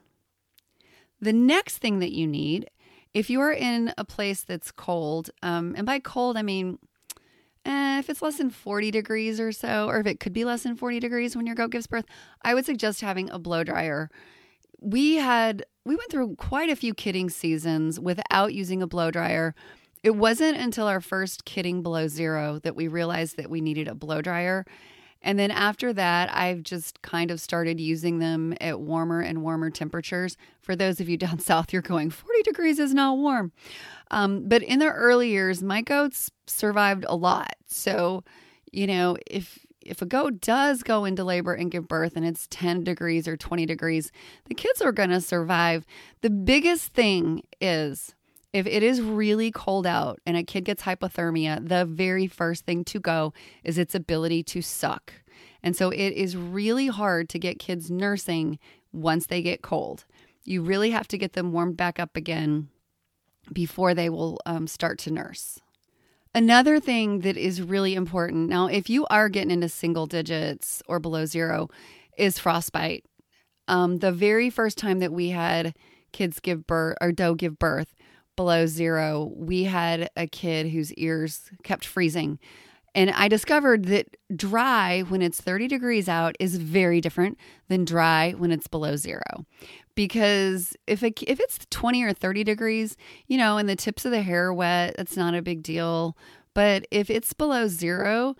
The 1.22 1.34
next 1.34 1.78
thing 1.78 2.00
that 2.00 2.12
you 2.12 2.26
need 2.26 2.70
if 3.14 3.30
you 3.30 3.42
are 3.42 3.52
in 3.52 3.94
a 3.98 4.06
place 4.06 4.44
that's 4.44 4.72
cold 4.72 5.30
um, 5.42 5.74
and 5.76 5.86
by 5.86 6.00
cold 6.00 6.38
i 6.38 6.42
mean 6.42 6.78
eh, 7.66 8.00
if 8.00 8.10
it's 8.10 8.22
less 8.22 8.38
than 8.38 8.50
40 8.50 8.92
degrees 8.92 9.40
or 9.40 9.52
so, 9.52 9.88
or 9.88 10.00
if 10.00 10.08
it 10.08 10.20
could 10.20 10.34
be 10.34 10.46
less 10.46 10.64
than 10.64 10.76
40 10.76 11.00
degrees 11.00 11.36
when 11.36 11.46
your 11.46 11.56
goat 11.56 11.72
gives 11.72 11.88
birth, 11.88 12.06
I 12.42 12.54
would 12.54 12.66
suggest 12.66 13.02
having 13.02 13.30
a 13.30 13.40
blow 13.40 13.64
dryer. 13.64 14.10
We 14.80 15.16
had, 15.16 15.66
we 15.86 15.96
went 15.96 16.10
through 16.10 16.36
quite 16.38 16.70
a 16.70 16.76
few 16.76 16.94
kidding 16.94 17.30
seasons 17.30 18.00
without 18.00 18.54
using 18.54 18.82
a 18.82 18.88
blow 18.88 19.12
dryer. 19.12 19.56
it 20.02 20.16
wasn't 20.16 20.58
until 20.58 20.88
our 20.88 21.02
first 21.02 21.44
kidding 21.44 21.84
below 21.84 22.08
zero 22.08 22.60
that 22.64 22.76
we 22.76 22.88
realized 22.88 23.36
that 23.36 23.50
we 23.50 23.60
needed 23.60 23.88
a 23.88 23.96
blow 23.96 24.22
dryer. 24.22 24.66
And 25.22 25.38
then 25.38 25.52
after 25.52 25.92
that, 25.94 26.34
I've 26.34 26.64
just 26.64 27.02
kind 27.02 27.30
of 27.32 27.42
started 27.42 27.80
using 27.80 28.20
them 28.20 28.54
at 28.62 28.80
warmer 28.80 29.22
and 29.22 29.42
warmer 29.42 29.70
temperatures. 29.70 30.38
For 30.62 30.76
those 30.76 31.00
of 31.00 31.10
you 31.10 31.18
down 31.18 31.40
south, 31.40 31.74
you're 31.74 31.82
going 31.82 32.10
40 32.10 32.44
degrees 32.44 32.80
is 32.80 32.94
not 32.94 33.18
warm. 33.18 33.52
Um, 34.12 34.48
but 34.48 34.64
in 34.64 34.80
the 34.80 34.90
early 34.90 35.30
years, 35.30 35.62
my 35.62 35.82
goats 35.82 36.32
survived 36.48 37.06
a 37.08 37.16
lot. 37.16 37.56
So, 37.68 38.24
you 38.72 38.88
know, 38.88 39.18
if 39.28 39.66
if 39.82 40.02
a 40.02 40.06
goat 40.06 40.42
does 40.42 40.84
go 40.84 41.06
into 41.06 41.24
labor 41.24 41.54
and 41.54 41.72
give 41.72 41.88
birth 41.88 42.16
and 42.16 42.26
it's 42.26 42.48
10 42.52 42.84
degrees 42.84 43.28
or 43.28 43.38
20 43.38 43.66
degrees, 43.66 44.12
the 44.46 44.54
kids 44.54 44.82
are 44.82 44.92
going 44.92 45.10
to 45.10 45.22
survive. 45.22 45.86
The 46.22 46.30
biggest 46.30 46.94
thing 46.94 47.44
is 47.62 48.14
if 48.52 48.66
it 48.66 48.82
is 48.84 49.02
really 49.02 49.52
cold 49.52 49.86
out 49.86 50.20
and 50.26 50.36
a 50.36 50.44
kid 50.44 50.66
gets 50.66 50.84
hypothermia, 50.84 51.68
the 51.68 51.86
very 51.86 52.28
first 52.28 52.66
thing 52.66 52.84
to 52.86 53.00
go 53.00 53.34
is 53.64 53.78
its 53.78 53.94
ability 53.94 54.44
to 54.44 54.62
suck. 54.62 55.14
And 55.62 55.76
so 55.76 55.90
it 55.92 56.12
is 56.12 56.36
really 56.36 56.88
hard 56.88 57.30
to 57.30 57.40
get 57.40 57.60
kids 57.60 57.92
nursing 57.92 58.58
once 58.92 59.28
they 59.28 59.42
get 59.42 59.62
cold. 59.62 60.06
You 60.44 60.62
really 60.62 60.92
have 60.92 61.08
to 61.10 61.18
get 61.18 61.34
them 61.34 61.52
warmed 61.52 61.78
back 61.78 62.00
up 62.00 62.16
again 62.16 62.70
before 63.54 63.94
they 63.94 64.10
will 64.10 64.40
um, 64.46 64.68
start 64.68 64.98
to 65.00 65.12
nurse. 65.12 65.60
Another 66.34 66.80
thing 66.80 67.20
that 67.20 67.38
is 67.38 67.62
really 67.62 67.96
important 67.96 68.50
now, 68.50 68.68
if 68.68 68.90
you 68.90 69.06
are 69.08 69.30
getting 69.30 69.52
into 69.52 69.70
single 69.70 70.06
digits 70.06 70.82
or 70.88 71.00
below 71.00 71.26
zero, 71.26 71.70
is 72.18 72.38
frostbite. 72.38 73.04
Um, 73.68 73.98
the 73.98 74.12
very 74.12 74.50
first 74.50 74.78
time 74.78 75.00
that 75.00 75.12
we 75.12 75.30
had 75.30 75.76
kids 76.12 76.40
give 76.40 76.68
birth 76.68 76.98
or 77.02 77.12
doe 77.12 77.36
give 77.36 77.58
birth, 77.58 77.96
below 78.40 78.66
zero, 78.66 79.34
we 79.36 79.66
had 79.66 80.10
a 80.16 80.26
kid 80.26 80.70
whose 80.70 80.94
ears 80.94 81.52
kept 81.64 81.84
freezing. 81.84 82.40
And 82.96 83.12
I 83.12 83.28
discovered 83.28 83.88
that 83.88 84.16
dry 84.34 85.02
when 85.02 85.22
it's 85.22 85.42
30 85.42 85.68
degrees 85.68 86.08
out 86.08 86.38
is 86.40 86.56
very 86.56 87.02
different 87.02 87.38
than 87.68 87.84
dry 87.84 88.32
when 88.32 88.50
it's 88.52 88.70
below 88.70 88.96
zero. 88.96 89.46
Because 89.94 90.74
if 90.88 91.04
it, 91.04 91.22
if 91.24 91.42
it's 91.42 91.60
20 91.70 92.02
or 92.02 92.14
30 92.14 92.46
degrees, 92.46 92.96
you 93.28 93.38
know, 93.38 93.58
and 93.58 93.68
the 93.68 93.76
tips 93.76 94.06
of 94.06 94.12
the 94.12 94.22
hair 94.22 94.46
are 94.46 94.54
wet, 94.54 94.96
that's 94.96 95.18
not 95.18 95.36
a 95.36 95.42
big 95.42 95.62
deal. 95.62 96.16
But 96.54 96.88
if 96.92 97.10
it's 97.10 97.34
below 97.34 97.68
zero, 97.68 98.38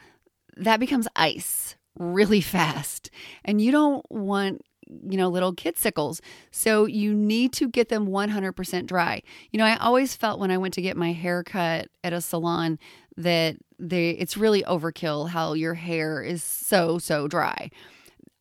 that 0.56 0.80
becomes 0.80 1.10
ice 1.18 1.76
really 1.98 2.40
fast. 2.56 3.10
And 3.44 3.60
you 3.60 3.74
don't 3.74 4.10
want 4.10 4.62
you 4.90 5.18
know, 5.18 5.30
little 5.30 5.54
kid 5.54 5.78
sickles. 5.78 6.22
So 6.52 6.86
you 6.86 7.14
need 7.14 7.54
to 7.54 7.70
get 7.70 7.90
them 7.90 8.08
100% 8.08 8.86
dry. 8.86 9.22
You 9.52 9.60
know, 9.60 9.66
I 9.66 9.78
always 9.78 10.16
felt 10.16 10.40
when 10.40 10.52
I 10.52 10.58
went 10.58 10.74
to 10.76 10.82
get 10.82 10.98
my 10.98 11.14
hair 11.14 11.44
cut 11.44 11.90
at 12.04 12.14
a 12.14 12.22
salon 12.22 12.80
that 13.18 13.58
they 13.78 14.12
it's 14.12 14.38
really 14.38 14.64
overkill 14.64 15.30
how 15.30 15.54
your 15.54 15.74
hair 15.74 16.22
is 16.22 16.44
so 16.44 16.98
so 16.98 17.28
dry. 17.28 17.70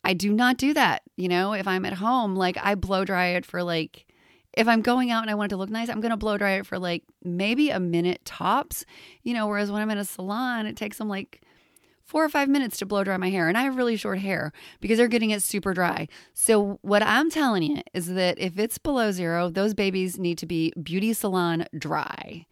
I 0.03 0.13
do 0.13 0.31
not 0.31 0.57
do 0.57 0.73
that. 0.73 1.03
You 1.17 1.27
know, 1.27 1.53
if 1.53 1.67
I'm 1.67 1.85
at 1.85 1.93
home, 1.93 2.35
like 2.35 2.57
I 2.57 2.75
blow 2.75 3.05
dry 3.05 3.27
it 3.27 3.45
for 3.45 3.63
like 3.63 4.05
if 4.53 4.67
I'm 4.67 4.81
going 4.81 5.11
out 5.11 5.21
and 5.21 5.29
I 5.29 5.35
want 5.35 5.51
it 5.51 5.55
to 5.55 5.57
look 5.57 5.69
nice, 5.69 5.89
I'm 5.89 6.01
going 6.01 6.11
to 6.11 6.17
blow 6.17 6.37
dry 6.37 6.53
it 6.53 6.65
for 6.65 6.79
like 6.79 7.03
maybe 7.23 7.69
a 7.69 7.79
minute 7.79 8.25
tops. 8.25 8.85
You 9.23 9.33
know, 9.33 9.47
whereas 9.47 9.71
when 9.71 9.81
I'm 9.81 9.91
in 9.91 9.97
a 9.97 10.05
salon, 10.05 10.65
it 10.65 10.75
takes 10.75 10.97
them 10.97 11.07
like 11.07 11.41
four 12.09 12.25
or 12.25 12.29
five 12.29 12.49
minutes 12.49 12.79
to 12.79 12.87
blow 12.87 13.03
dry 13.03 13.15
my 13.17 13.29
hair. 13.29 13.47
And 13.47 13.55
I 13.55 13.61
have 13.61 13.77
really 13.77 13.95
short 13.95 14.17
hair 14.17 14.51
because 14.81 14.97
they're 14.97 15.07
getting 15.07 15.29
it 15.29 15.43
super 15.43 15.75
dry. 15.75 16.07
So, 16.33 16.79
what 16.81 17.03
I'm 17.03 17.29
telling 17.29 17.61
you 17.61 17.83
is 17.93 18.07
that 18.07 18.39
if 18.39 18.57
it's 18.57 18.79
below 18.79 19.11
zero, 19.11 19.51
those 19.51 19.75
babies 19.75 20.17
need 20.17 20.39
to 20.39 20.47
be 20.47 20.73
beauty 20.81 21.13
salon 21.13 21.67
dry. 21.77 22.47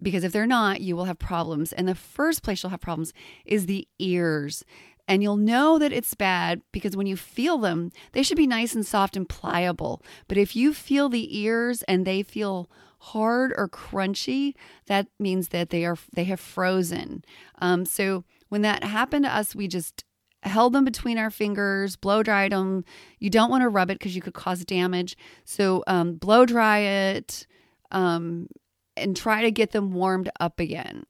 Because 0.00 0.22
if 0.22 0.30
they're 0.32 0.46
not, 0.46 0.80
you 0.80 0.94
will 0.94 1.06
have 1.06 1.18
problems. 1.18 1.72
And 1.72 1.88
the 1.88 1.96
first 1.96 2.44
place 2.44 2.62
you'll 2.62 2.70
have 2.70 2.80
problems 2.80 3.12
is 3.44 3.66
the 3.66 3.88
ears. 3.98 4.64
And 5.08 5.24
you'll 5.24 5.36
know 5.36 5.76
that 5.80 5.92
it's 5.92 6.14
bad 6.14 6.62
because 6.70 6.96
when 6.96 7.08
you 7.08 7.16
feel 7.16 7.58
them, 7.58 7.90
they 8.12 8.22
should 8.22 8.36
be 8.36 8.46
nice 8.46 8.76
and 8.76 8.86
soft 8.86 9.16
and 9.16 9.28
pliable. 9.28 10.04
But 10.28 10.38
if 10.38 10.54
you 10.54 10.72
feel 10.72 11.08
the 11.08 11.36
ears 11.36 11.82
and 11.82 12.06
they 12.06 12.22
feel 12.22 12.70
hard 12.98 13.52
or 13.56 13.68
crunchy, 13.68 14.54
that 14.86 15.08
means 15.18 15.48
that 15.48 15.70
they 15.70 15.84
are 15.84 15.96
they 16.14 16.24
have 16.24 16.38
frozen. 16.38 17.24
Um, 17.58 17.84
so 17.84 18.24
when 18.50 18.62
that 18.62 18.84
happened 18.84 19.24
to 19.24 19.34
us, 19.34 19.54
we 19.54 19.66
just 19.66 20.04
held 20.42 20.72
them 20.72 20.84
between 20.84 21.18
our 21.18 21.30
fingers, 21.30 21.96
blow 21.96 22.22
dried 22.22 22.52
them. 22.52 22.84
You 23.18 23.30
don't 23.30 23.50
want 23.50 23.62
to 23.62 23.68
rub 23.68 23.90
it 23.90 23.98
because 23.98 24.14
you 24.14 24.22
could 24.22 24.34
cause 24.34 24.64
damage. 24.64 25.16
So 25.44 25.82
um, 25.86 26.14
blow 26.14 26.46
dry 26.46 26.78
it 26.78 27.46
um, 27.90 28.48
and 28.96 29.16
try 29.16 29.42
to 29.42 29.50
get 29.50 29.72
them 29.72 29.92
warmed 29.92 30.30
up 30.38 30.60
again. 30.60 31.04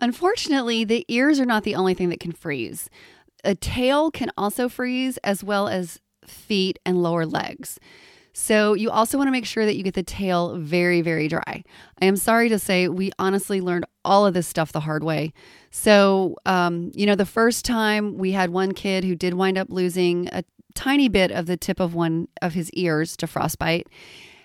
Unfortunately, 0.00 0.84
the 0.84 1.04
ears 1.08 1.40
are 1.40 1.46
not 1.46 1.62
the 1.62 1.74
only 1.74 1.94
thing 1.94 2.10
that 2.10 2.20
can 2.20 2.32
freeze. 2.32 2.90
A 3.44 3.54
tail 3.54 4.10
can 4.10 4.30
also 4.36 4.68
freeze, 4.68 5.16
as 5.18 5.42
well 5.42 5.68
as 5.68 6.00
feet 6.26 6.78
and 6.84 7.02
lower 7.02 7.24
legs. 7.24 7.78
So 8.38 8.74
you 8.74 8.90
also 8.90 9.16
want 9.16 9.28
to 9.28 9.32
make 9.32 9.46
sure 9.46 9.64
that 9.64 9.76
you 9.76 9.82
get 9.82 9.94
the 9.94 10.02
tail 10.02 10.58
very, 10.58 11.00
very 11.00 11.26
dry. 11.26 11.64
I 12.02 12.04
am 12.04 12.16
sorry 12.16 12.50
to 12.50 12.58
say, 12.58 12.86
we 12.86 13.10
honestly 13.18 13.62
learned 13.62 13.86
all 14.04 14.26
of 14.26 14.34
this 14.34 14.46
stuff 14.46 14.72
the 14.72 14.80
hard 14.80 15.02
way. 15.02 15.32
So, 15.70 16.36
um, 16.44 16.92
you 16.94 17.06
know, 17.06 17.14
the 17.14 17.24
first 17.24 17.64
time 17.64 18.18
we 18.18 18.32
had 18.32 18.50
one 18.50 18.72
kid 18.72 19.04
who 19.04 19.14
did 19.16 19.32
wind 19.32 19.56
up 19.56 19.70
losing 19.70 20.28
a 20.32 20.44
tiny 20.74 21.08
bit 21.08 21.30
of 21.30 21.46
the 21.46 21.56
tip 21.56 21.80
of 21.80 21.94
one 21.94 22.28
of 22.42 22.52
his 22.52 22.70
ears 22.72 23.16
to 23.16 23.26
frostbite. 23.26 23.86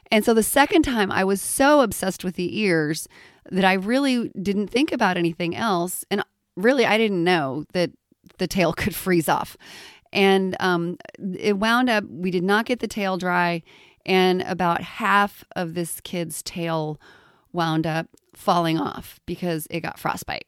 And 0.09 0.23
so 0.23 0.33
the 0.33 0.41
second 0.41 0.83
time 0.83 1.11
I 1.11 1.25
was 1.25 1.41
so 1.41 1.81
obsessed 1.81 2.23
with 2.23 2.35
the 2.35 2.61
ears 2.61 3.09
that 3.51 3.65
I 3.65 3.73
really 3.73 4.29
didn't 4.41 4.67
think 4.69 4.93
about 4.93 5.17
anything 5.17 5.53
else. 5.53 6.05
And 6.09 6.23
really, 6.55 6.85
I 6.85 6.97
didn't 6.97 7.25
know 7.25 7.65
that 7.73 7.91
the 8.37 8.47
tail 8.47 8.71
could 8.77 8.95
freeze 8.95 9.27
off. 9.27 9.57
And 10.13 10.55
um, 10.59 10.97
it 11.37 11.57
wound 11.57 11.89
up, 11.89 12.03
we 12.09 12.31
did 12.31 12.43
not 12.43 12.65
get 12.65 12.79
the 12.79 12.87
tail 12.87 13.17
dry, 13.17 13.63
and 14.05 14.41
about 14.43 14.81
half 14.81 15.43
of 15.55 15.73
this 15.73 16.01
kid's 16.01 16.41
tail 16.41 16.99
wound 17.53 17.85
up 17.85 18.07
falling 18.33 18.79
off 18.79 19.19
because 19.25 19.67
it 19.69 19.81
got 19.81 19.99
frostbite. 19.99 20.47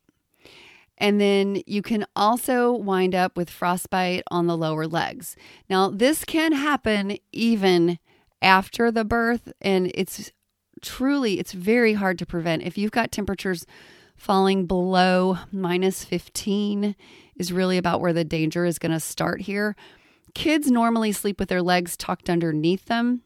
And 0.98 1.20
then 1.20 1.62
you 1.66 1.82
can 1.82 2.06
also 2.16 2.72
wind 2.72 3.16
up 3.16 3.36
with 3.36 3.50
frostbite 3.50 4.24
on 4.30 4.48
the 4.48 4.58
lower 4.58 4.88
legs. 4.88 5.36
Now, 5.70 5.90
this 5.90 6.24
can 6.24 6.54
happen 6.54 7.18
even 7.32 8.00
after 8.42 8.92
the 8.92 9.04
birth, 9.04 9.52
and 9.62 9.92
it's 9.96 10.32
truly, 10.82 11.40
it's 11.40 11.54
very 11.54 11.94
hard 11.94 12.20
to 12.20 12.26
prevent. 12.26 12.64
If 12.64 12.78
you've 12.78 12.92
got 12.92 13.12
temperatures 13.12 13.66
falling 14.16 14.66
below 14.66 15.38
minus 15.52 16.04
15, 16.04 16.96
is 17.36 17.52
really 17.52 17.78
about 17.78 18.02
where 18.02 18.14
the 18.14 18.24
danger 18.24 18.66
is 18.66 18.80
going 18.80 18.92
to 18.92 19.00
start 19.00 19.42
here. 19.42 19.76
Kids 20.34 20.70
normally 20.70 21.12
sleep 21.12 21.40
with 21.40 21.50
their 21.50 21.62
legs 21.62 21.98
tucked 21.98 22.30
underneath 22.30 22.86
them, 22.86 23.22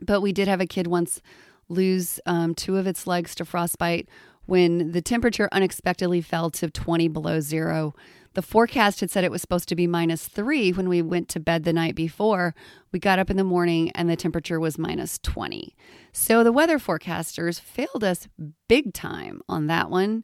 but 0.00 0.20
we 0.20 0.32
did 0.32 0.48
have 0.48 0.60
a 0.60 0.66
kid 0.66 0.86
once 0.86 1.20
lose 1.68 2.20
um, 2.26 2.54
two 2.54 2.76
of 2.76 2.86
its 2.86 3.06
legs 3.06 3.34
to 3.34 3.44
frostbite 3.44 4.08
when 4.46 4.92
the 4.92 5.02
temperature 5.02 5.48
unexpectedly 5.50 6.20
fell 6.20 6.50
to 6.50 6.70
20 6.70 7.08
below 7.08 7.40
zero. 7.40 7.94
The 8.36 8.42
forecast 8.42 9.00
had 9.00 9.10
said 9.10 9.24
it 9.24 9.30
was 9.30 9.40
supposed 9.40 9.66
to 9.70 9.74
be 9.74 9.86
minus 9.86 10.28
three 10.28 10.70
when 10.70 10.90
we 10.90 11.00
went 11.00 11.30
to 11.30 11.40
bed 11.40 11.64
the 11.64 11.72
night 11.72 11.94
before. 11.94 12.54
We 12.92 12.98
got 12.98 13.18
up 13.18 13.30
in 13.30 13.38
the 13.38 13.44
morning 13.44 13.90
and 13.92 14.10
the 14.10 14.14
temperature 14.14 14.60
was 14.60 14.76
minus 14.76 15.18
20. 15.20 15.74
So 16.12 16.44
the 16.44 16.52
weather 16.52 16.78
forecasters 16.78 17.58
failed 17.58 18.04
us 18.04 18.28
big 18.68 18.92
time 18.92 19.40
on 19.48 19.68
that 19.68 19.88
one. 19.88 20.22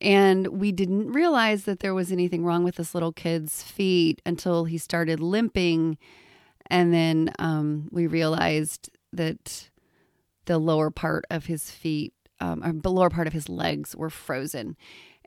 And 0.00 0.48
we 0.48 0.72
didn't 0.72 1.12
realize 1.12 1.66
that 1.66 1.78
there 1.78 1.94
was 1.94 2.10
anything 2.10 2.44
wrong 2.44 2.64
with 2.64 2.74
this 2.74 2.94
little 2.94 3.12
kid's 3.12 3.62
feet 3.62 4.20
until 4.26 4.64
he 4.64 4.76
started 4.76 5.20
limping. 5.20 5.98
And 6.68 6.92
then 6.92 7.30
um, 7.38 7.88
we 7.92 8.08
realized 8.08 8.90
that 9.12 9.70
the 10.46 10.58
lower 10.58 10.90
part 10.90 11.24
of 11.30 11.46
his 11.46 11.70
feet, 11.70 12.12
um, 12.40 12.64
or 12.64 12.72
the 12.72 12.90
lower 12.90 13.08
part 13.08 13.28
of 13.28 13.32
his 13.32 13.48
legs 13.48 13.94
were 13.94 14.10
frozen. 14.10 14.76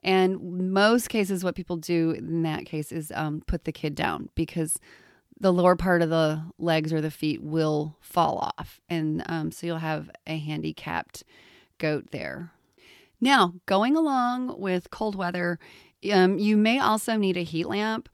And 0.04 0.72
most 0.72 1.10
cases, 1.10 1.44
what 1.44 1.56
people 1.56 1.78
do 1.78 2.12
in 2.12 2.44
that 2.44 2.66
case 2.66 2.92
is 2.92 3.12
um, 3.16 3.42
put 3.46 3.66
the 3.66 3.72
kid 3.72 3.96
down 3.96 4.30
because 4.36 4.80
the 5.40 5.54
lower 5.54 5.76
part 5.76 6.02
of 6.02 6.10
the 6.10 6.44
legs 6.58 6.92
or 6.92 7.02
the 7.02 7.12
feet 7.12 7.42
will 7.42 7.98
fall 8.02 8.54
off. 8.58 8.80
And 8.90 9.24
um, 9.28 9.52
so 9.52 9.68
you'll 9.68 9.78
have 9.78 10.10
a 10.28 10.38
handicapped 10.38 11.24
goat 11.78 12.12
there. 12.12 12.52
Now, 13.22 13.56
going 13.66 13.96
along 13.96 14.60
with 14.60 14.90
cold 14.90 15.16
weather, 15.16 15.60
um, 16.12 16.38
you 16.40 16.56
may 16.56 16.80
also 16.80 17.18
need 17.18 17.38
a 17.38 17.44
heat 17.44 17.68
lamp. 17.68 18.10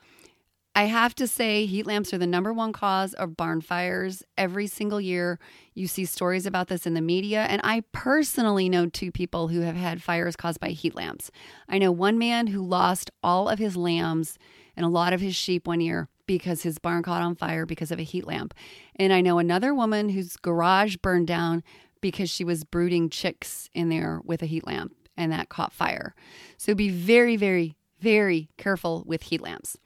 I 0.78 0.84
have 0.88 1.16
to 1.16 1.28
say, 1.28 1.66
heat 1.66 1.88
lamps 1.88 2.14
are 2.14 2.18
the 2.18 2.28
number 2.28 2.52
one 2.52 2.74
cause 2.74 3.14
of 3.14 3.38
barn 3.38 3.62
fires 3.62 4.24
every 4.38 4.68
single 4.68 5.00
year. 5.00 5.40
You 5.74 5.88
see 5.88 6.04
stories 6.04 6.46
about 6.46 6.68
this 6.68 6.86
in 6.86 6.96
the 6.96 7.02
media, 7.02 7.44
and 7.44 7.62
I 7.64 7.84
personally 7.94 8.68
know 8.68 8.88
two 8.90 9.10
people 9.10 9.48
who 9.48 9.62
have 9.62 9.78
had 9.78 10.04
fires 10.04 10.36
caused 10.36 10.60
by 10.60 10.72
heat 10.72 10.94
lamps. 10.94 11.32
I 11.70 11.78
know 11.78 11.94
one 11.94 12.18
man 12.18 12.48
who 12.48 12.62
lost 12.62 13.10
all 13.24 13.48
of 13.48 13.58
his 13.58 13.78
lambs 13.78 14.38
and 14.76 14.86
a 14.86 14.90
lot 14.90 15.14
of 15.14 15.22
his 15.22 15.34
sheep 15.34 15.66
one 15.66 15.80
year 15.80 16.10
because 16.28 16.64
his 16.64 16.78
barn 16.78 17.04
caught 17.04 17.22
on 17.22 17.36
fire 17.36 17.66
because 17.66 17.92
of 17.92 18.00
a 18.00 18.04
heat 18.04 18.28
lamp. 18.28 18.54
And 18.98 19.14
I 19.14 19.22
know 19.22 19.40
another 19.40 19.74
woman 19.74 20.10
whose 20.10 20.36
garage 20.36 20.98
burned 20.98 21.28
down 21.28 21.64
because 22.02 22.30
she 22.30 22.44
was 22.44 22.66
brooding 22.66 23.10
chicks 23.10 23.70
in 23.74 23.88
there 23.88 24.20
with 24.26 24.42
a 24.44 24.46
heat 24.46 24.68
lamp. 24.68 24.94
and 25.16 25.32
that 25.32 25.48
caught 25.48 25.72
fire. 25.72 26.14
So 26.58 26.76
be 26.76 26.90
very, 26.90 27.38
very, 27.38 27.78
very 28.02 28.50
careful 28.58 29.06
with 29.08 29.24
heat 29.24 29.40
lamps 29.40 29.78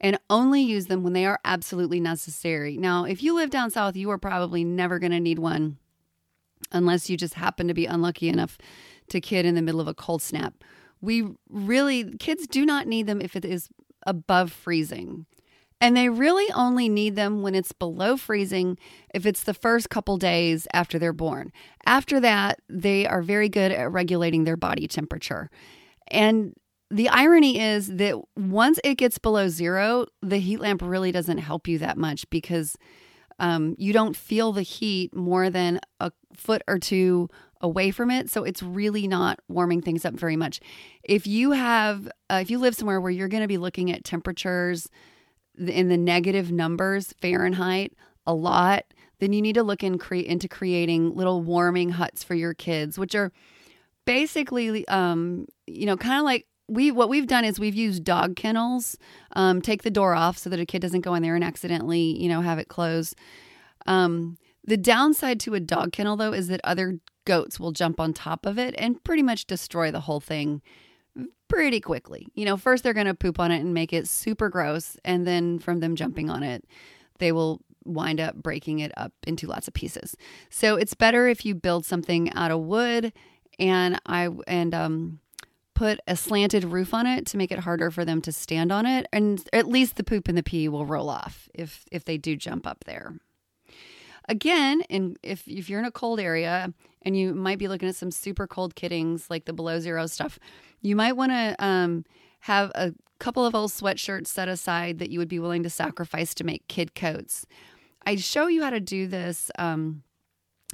and 0.00 0.18
only 0.30 0.62
use 0.62 0.86
them 0.86 1.02
when 1.02 1.12
they 1.12 1.26
are 1.26 1.40
absolutely 1.44 2.00
necessary. 2.00 2.76
Now, 2.76 3.04
if 3.04 3.22
you 3.22 3.34
live 3.34 3.50
down 3.50 3.70
south, 3.70 3.96
you 3.96 4.10
are 4.10 4.18
probably 4.18 4.64
never 4.64 4.98
going 4.98 5.12
to 5.12 5.20
need 5.20 5.38
one 5.38 5.76
unless 6.72 7.10
you 7.10 7.16
just 7.16 7.34
happen 7.34 7.68
to 7.68 7.74
be 7.74 7.86
unlucky 7.86 8.28
enough 8.28 8.56
to 9.08 9.20
kid 9.20 9.44
in 9.44 9.54
the 9.54 9.62
middle 9.62 9.80
of 9.80 9.88
a 9.88 9.94
cold 9.94 10.22
snap. 10.22 10.54
We 11.00 11.26
really, 11.48 12.16
kids 12.18 12.46
do 12.46 12.64
not 12.64 12.86
need 12.86 13.06
them 13.06 13.20
if 13.20 13.36
it 13.36 13.44
is 13.44 13.68
above 14.06 14.52
freezing. 14.52 15.26
And 15.82 15.96
they 15.96 16.10
really 16.10 16.50
only 16.52 16.88
need 16.90 17.16
them 17.16 17.40
when 17.40 17.54
it's 17.54 17.72
below 17.72 18.18
freezing 18.18 18.78
if 19.14 19.24
it's 19.24 19.44
the 19.44 19.54
first 19.54 19.88
couple 19.88 20.18
days 20.18 20.68
after 20.74 20.98
they're 20.98 21.14
born. 21.14 21.52
After 21.86 22.20
that, 22.20 22.60
they 22.68 23.06
are 23.06 23.22
very 23.22 23.48
good 23.48 23.72
at 23.72 23.90
regulating 23.90 24.44
their 24.44 24.58
body 24.58 24.86
temperature. 24.86 25.50
And 26.08 26.54
the 26.90 27.08
irony 27.08 27.60
is 27.60 27.86
that 27.86 28.16
once 28.36 28.80
it 28.82 28.96
gets 28.96 29.18
below 29.18 29.48
zero, 29.48 30.06
the 30.22 30.38
heat 30.38 30.60
lamp 30.60 30.82
really 30.82 31.12
doesn't 31.12 31.38
help 31.38 31.68
you 31.68 31.78
that 31.78 31.96
much 31.96 32.28
because 32.30 32.76
um, 33.38 33.74
you 33.78 33.92
don't 33.92 34.16
feel 34.16 34.52
the 34.52 34.62
heat 34.62 35.14
more 35.14 35.50
than 35.50 35.80
a 36.00 36.10
foot 36.34 36.62
or 36.66 36.78
two 36.78 37.28
away 37.60 37.90
from 37.90 38.10
it. 38.10 38.28
So 38.28 38.42
it's 38.42 38.62
really 38.62 39.06
not 39.06 39.38
warming 39.48 39.82
things 39.82 40.04
up 40.04 40.14
very 40.14 40.36
much. 40.36 40.60
If 41.02 41.26
you 41.26 41.52
have, 41.52 42.08
uh, 42.28 42.40
if 42.42 42.50
you 42.50 42.58
live 42.58 42.74
somewhere 42.74 43.00
where 43.00 43.10
you're 43.10 43.28
going 43.28 43.42
to 43.42 43.48
be 43.48 43.58
looking 43.58 43.90
at 43.90 44.04
temperatures 44.04 44.88
in 45.58 45.88
the 45.88 45.96
negative 45.96 46.50
numbers 46.50 47.14
Fahrenheit 47.20 47.92
a 48.26 48.34
lot, 48.34 48.84
then 49.20 49.32
you 49.32 49.42
need 49.42 49.54
to 49.54 49.62
look 49.62 49.84
in 49.84 49.98
cre- 49.98 50.16
into 50.16 50.48
creating 50.48 51.14
little 51.14 51.42
warming 51.42 51.90
huts 51.90 52.24
for 52.24 52.34
your 52.34 52.54
kids, 52.54 52.98
which 52.98 53.14
are 53.14 53.30
basically, 54.06 54.88
um, 54.88 55.46
you 55.66 55.86
know, 55.86 55.96
kind 55.96 56.18
of 56.18 56.24
like 56.24 56.46
we 56.70 56.90
what 56.90 57.08
we've 57.08 57.26
done 57.26 57.44
is 57.44 57.58
we've 57.58 57.74
used 57.74 58.04
dog 58.04 58.36
kennels. 58.36 58.96
Um, 59.34 59.60
take 59.60 59.82
the 59.82 59.90
door 59.90 60.14
off 60.14 60.38
so 60.38 60.48
that 60.50 60.60
a 60.60 60.66
kid 60.66 60.80
doesn't 60.80 61.00
go 61.00 61.14
in 61.14 61.22
there 61.22 61.34
and 61.34 61.44
accidentally, 61.44 62.20
you 62.20 62.28
know, 62.28 62.40
have 62.40 62.58
it 62.58 62.68
closed. 62.68 63.16
Um, 63.86 64.38
the 64.64 64.76
downside 64.76 65.40
to 65.40 65.54
a 65.54 65.60
dog 65.60 65.92
kennel, 65.92 66.16
though, 66.16 66.32
is 66.32 66.48
that 66.48 66.60
other 66.62 67.00
goats 67.24 67.58
will 67.58 67.72
jump 67.72 67.98
on 67.98 68.12
top 68.12 68.46
of 68.46 68.58
it 68.58 68.74
and 68.78 69.02
pretty 69.02 69.22
much 69.22 69.46
destroy 69.46 69.90
the 69.90 70.00
whole 70.00 70.20
thing 70.20 70.62
pretty 71.48 71.80
quickly. 71.80 72.28
You 72.34 72.44
know, 72.44 72.56
first 72.56 72.84
they're 72.84 72.94
going 72.94 73.06
to 73.06 73.14
poop 73.14 73.40
on 73.40 73.50
it 73.50 73.60
and 73.60 73.74
make 73.74 73.92
it 73.92 74.06
super 74.06 74.48
gross, 74.48 74.96
and 75.04 75.26
then 75.26 75.58
from 75.58 75.80
them 75.80 75.96
jumping 75.96 76.30
on 76.30 76.42
it, 76.42 76.64
they 77.18 77.32
will 77.32 77.60
wind 77.84 78.20
up 78.20 78.36
breaking 78.36 78.78
it 78.78 78.92
up 78.96 79.12
into 79.26 79.46
lots 79.46 79.66
of 79.66 79.74
pieces. 79.74 80.16
So 80.50 80.76
it's 80.76 80.94
better 80.94 81.26
if 81.28 81.44
you 81.44 81.54
build 81.54 81.84
something 81.84 82.32
out 82.34 82.50
of 82.50 82.60
wood 82.60 83.12
and 83.58 84.00
I 84.06 84.28
and 84.46 84.74
um 84.74 85.20
put 85.80 85.98
a 86.06 86.14
slanted 86.14 86.62
roof 86.62 86.92
on 86.92 87.06
it 87.06 87.24
to 87.24 87.38
make 87.38 87.50
it 87.50 87.60
harder 87.60 87.90
for 87.90 88.04
them 88.04 88.20
to 88.20 88.30
stand 88.30 88.70
on 88.70 88.84
it 88.84 89.06
and 89.14 89.48
at 89.50 89.66
least 89.66 89.96
the 89.96 90.04
poop 90.04 90.28
and 90.28 90.36
the 90.36 90.42
pee 90.42 90.68
will 90.68 90.84
roll 90.84 91.08
off 91.08 91.48
if 91.54 91.86
if 91.90 92.04
they 92.04 92.18
do 92.18 92.36
jump 92.36 92.66
up 92.66 92.84
there. 92.84 93.14
Again 94.28 94.82
and 94.90 95.16
if, 95.22 95.48
if 95.48 95.70
you're 95.70 95.78
in 95.78 95.86
a 95.86 95.90
cold 95.90 96.20
area 96.20 96.74
and 97.00 97.16
you 97.16 97.34
might 97.34 97.58
be 97.58 97.66
looking 97.66 97.88
at 97.88 97.96
some 97.96 98.10
super 98.10 98.46
cold 98.46 98.74
kiddings 98.74 99.30
like 99.30 99.46
the 99.46 99.54
below 99.54 99.80
zero 99.80 100.06
stuff 100.06 100.38
you 100.82 100.94
might 100.94 101.16
want 101.16 101.32
to 101.32 101.56
um, 101.58 102.04
have 102.40 102.70
a 102.74 102.92
couple 103.18 103.46
of 103.46 103.54
old 103.54 103.70
sweatshirts 103.70 104.26
set 104.26 104.48
aside 104.48 104.98
that 104.98 105.08
you 105.08 105.18
would 105.18 105.28
be 105.28 105.38
willing 105.38 105.62
to 105.62 105.70
sacrifice 105.70 106.34
to 106.34 106.44
make 106.44 106.68
kid 106.68 106.94
coats. 106.94 107.46
I 108.04 108.16
show 108.16 108.48
you 108.48 108.62
how 108.64 108.68
to 108.68 108.80
do 108.80 109.06
this 109.06 109.50
um, 109.58 110.02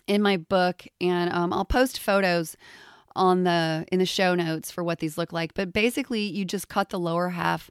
in 0.09 0.21
my 0.21 0.37
book 0.37 0.85
and 1.01 1.33
um, 1.33 1.53
i'll 1.53 1.65
post 1.65 2.01
photos 2.01 2.57
on 3.17 3.45
the 3.45 3.85
in 3.91 3.99
the 3.99 4.07
show 4.07 4.35
notes 4.35 4.71
for 4.71 4.85
what 4.85 5.01
these 5.01 5.19
look 5.19 5.33
like. 5.33 5.55
But 5.55 5.73
basically, 5.73 6.23
you 6.23 6.45
just 6.45 6.69
cut 6.69 6.91
the 6.91 6.99
lower 6.99 7.31
half 7.31 7.71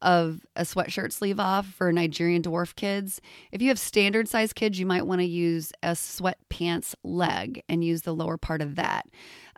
of 0.00 0.44
a 0.54 0.62
sweatshirt 0.62 1.12
sleeve 1.12 1.40
off 1.40 1.66
for 1.66 1.90
Nigerian 1.90 2.42
dwarf 2.42 2.76
kids. 2.76 3.20
If 3.52 3.62
you 3.62 3.68
have 3.68 3.78
standard 3.78 4.28
size 4.28 4.52
kids, 4.52 4.78
you 4.78 4.86
might 4.86 5.06
want 5.06 5.20
to 5.20 5.26
use 5.26 5.72
a 5.82 5.92
sweatpants 5.92 6.94
leg 7.02 7.62
and 7.68 7.84
use 7.84 8.02
the 8.02 8.14
lower 8.14 8.36
part 8.36 8.60
of 8.60 8.76
that. 8.76 9.06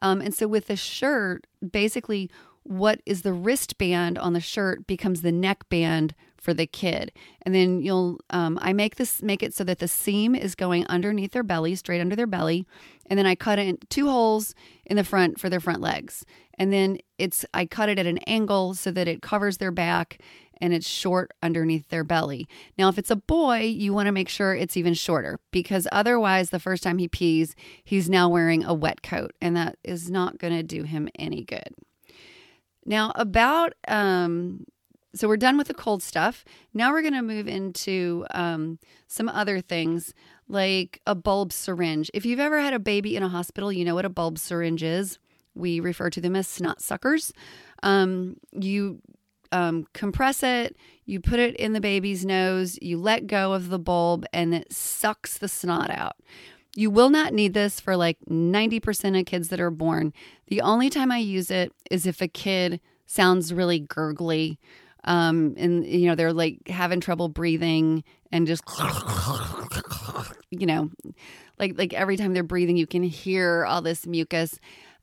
Um, 0.02 0.20
and 0.20 0.34
so 0.34 0.46
with 0.46 0.68
the 0.68 0.76
shirt, 0.76 1.46
basically, 1.68 2.30
what 2.62 3.00
is 3.06 3.22
the 3.22 3.32
wristband 3.32 4.18
on 4.18 4.32
the 4.32 4.40
shirt 4.40 4.86
becomes 4.86 5.22
the 5.22 5.32
neckband 5.32 6.14
for 6.46 6.54
the 6.54 6.66
kid. 6.66 7.10
And 7.42 7.52
then 7.52 7.82
you'll, 7.82 8.20
um, 8.30 8.56
I 8.62 8.72
make 8.72 8.94
this, 8.94 9.20
make 9.20 9.42
it 9.42 9.52
so 9.52 9.64
that 9.64 9.80
the 9.80 9.88
seam 9.88 10.36
is 10.36 10.54
going 10.54 10.86
underneath 10.86 11.32
their 11.32 11.42
belly, 11.42 11.74
straight 11.74 12.00
under 12.00 12.14
their 12.14 12.28
belly. 12.28 12.64
And 13.06 13.18
then 13.18 13.26
I 13.26 13.34
cut 13.34 13.58
in 13.58 13.78
two 13.90 14.08
holes 14.08 14.54
in 14.84 14.96
the 14.96 15.02
front 15.02 15.40
for 15.40 15.50
their 15.50 15.58
front 15.58 15.80
legs. 15.80 16.24
And 16.56 16.72
then 16.72 16.98
it's, 17.18 17.44
I 17.52 17.66
cut 17.66 17.88
it 17.88 17.98
at 17.98 18.06
an 18.06 18.18
angle 18.28 18.74
so 18.74 18.92
that 18.92 19.08
it 19.08 19.22
covers 19.22 19.56
their 19.56 19.72
back 19.72 20.20
and 20.60 20.72
it's 20.72 20.86
short 20.86 21.32
underneath 21.42 21.88
their 21.88 22.04
belly. 22.04 22.46
Now, 22.78 22.88
if 22.88 22.96
it's 22.96 23.10
a 23.10 23.16
boy, 23.16 23.62
you 23.62 23.92
want 23.92 24.06
to 24.06 24.12
make 24.12 24.28
sure 24.28 24.54
it's 24.54 24.76
even 24.76 24.94
shorter 24.94 25.40
because 25.50 25.88
otherwise, 25.90 26.50
the 26.50 26.60
first 26.60 26.84
time 26.84 26.98
he 26.98 27.08
pees, 27.08 27.56
he's 27.82 28.08
now 28.08 28.28
wearing 28.28 28.64
a 28.64 28.72
wet 28.72 29.02
coat 29.02 29.32
and 29.42 29.56
that 29.56 29.78
is 29.82 30.12
not 30.12 30.38
going 30.38 30.54
to 30.54 30.62
do 30.62 30.84
him 30.84 31.08
any 31.18 31.42
good. 31.42 31.74
Now, 32.84 33.10
about 33.16 33.72
um, 33.88 34.64
so 35.18 35.28
we're 35.28 35.36
done 35.36 35.56
with 35.56 35.68
the 35.68 35.74
cold 35.74 36.02
stuff. 36.02 36.44
Now 36.74 36.92
we're 36.92 37.02
going 37.02 37.14
to 37.14 37.22
move 37.22 37.48
into 37.48 38.26
um, 38.32 38.78
some 39.06 39.28
other 39.28 39.60
things 39.60 40.14
like 40.48 41.00
a 41.06 41.14
bulb 41.14 41.52
syringe. 41.52 42.10
If 42.14 42.24
you've 42.24 42.40
ever 42.40 42.60
had 42.60 42.74
a 42.74 42.78
baby 42.78 43.16
in 43.16 43.22
a 43.22 43.28
hospital, 43.28 43.72
you 43.72 43.84
know 43.84 43.94
what 43.94 44.04
a 44.04 44.10
bulb 44.10 44.38
syringe 44.38 44.82
is. 44.82 45.18
We 45.54 45.80
refer 45.80 46.10
to 46.10 46.20
them 46.20 46.36
as 46.36 46.46
snot 46.46 46.80
suckers. 46.80 47.32
Um, 47.82 48.36
you 48.52 49.00
um, 49.52 49.86
compress 49.92 50.42
it, 50.42 50.76
you 51.04 51.20
put 51.20 51.38
it 51.38 51.56
in 51.56 51.72
the 51.72 51.80
baby's 51.80 52.24
nose, 52.24 52.78
you 52.82 52.98
let 52.98 53.26
go 53.26 53.52
of 53.52 53.68
the 53.68 53.78
bulb, 53.78 54.26
and 54.32 54.54
it 54.54 54.72
sucks 54.72 55.38
the 55.38 55.48
snot 55.48 55.90
out. 55.90 56.16
You 56.74 56.90
will 56.90 57.08
not 57.08 57.32
need 57.32 57.54
this 57.54 57.80
for 57.80 57.96
like 57.96 58.18
90% 58.28 59.18
of 59.18 59.24
kids 59.24 59.48
that 59.48 59.60
are 59.60 59.70
born. 59.70 60.12
The 60.48 60.60
only 60.60 60.90
time 60.90 61.10
I 61.10 61.18
use 61.18 61.50
it 61.50 61.72
is 61.90 62.06
if 62.06 62.20
a 62.20 62.28
kid 62.28 62.80
sounds 63.06 63.54
really 63.54 63.80
gurgly 63.80 64.58
um, 65.06 65.54
and 65.56 65.86
you 65.86 66.08
know 66.08 66.14
they're 66.14 66.32
like 66.32 66.68
having 66.68 67.00
trouble 67.00 67.28
breathing 67.28 68.04
and 68.32 68.46
just 68.46 68.62
you 70.50 70.66
know 70.66 70.90
like 71.58 71.78
like 71.78 71.94
every 71.94 72.16
time 72.16 72.34
they're 72.34 72.42
breathing 72.42 72.76
you 72.76 72.86
can 72.86 73.02
hear 73.02 73.64
all 73.64 73.80
this 73.80 74.06
mucus. 74.06 74.58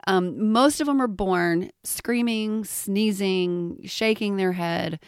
Um, 0.06 0.52
most 0.52 0.82
of 0.82 0.88
them 0.88 1.02
are 1.02 1.08
born 1.08 1.72
screaming 1.84 2.66
sneezing 2.66 3.80
shaking 3.86 4.36
their 4.36 4.52
head 4.52 5.00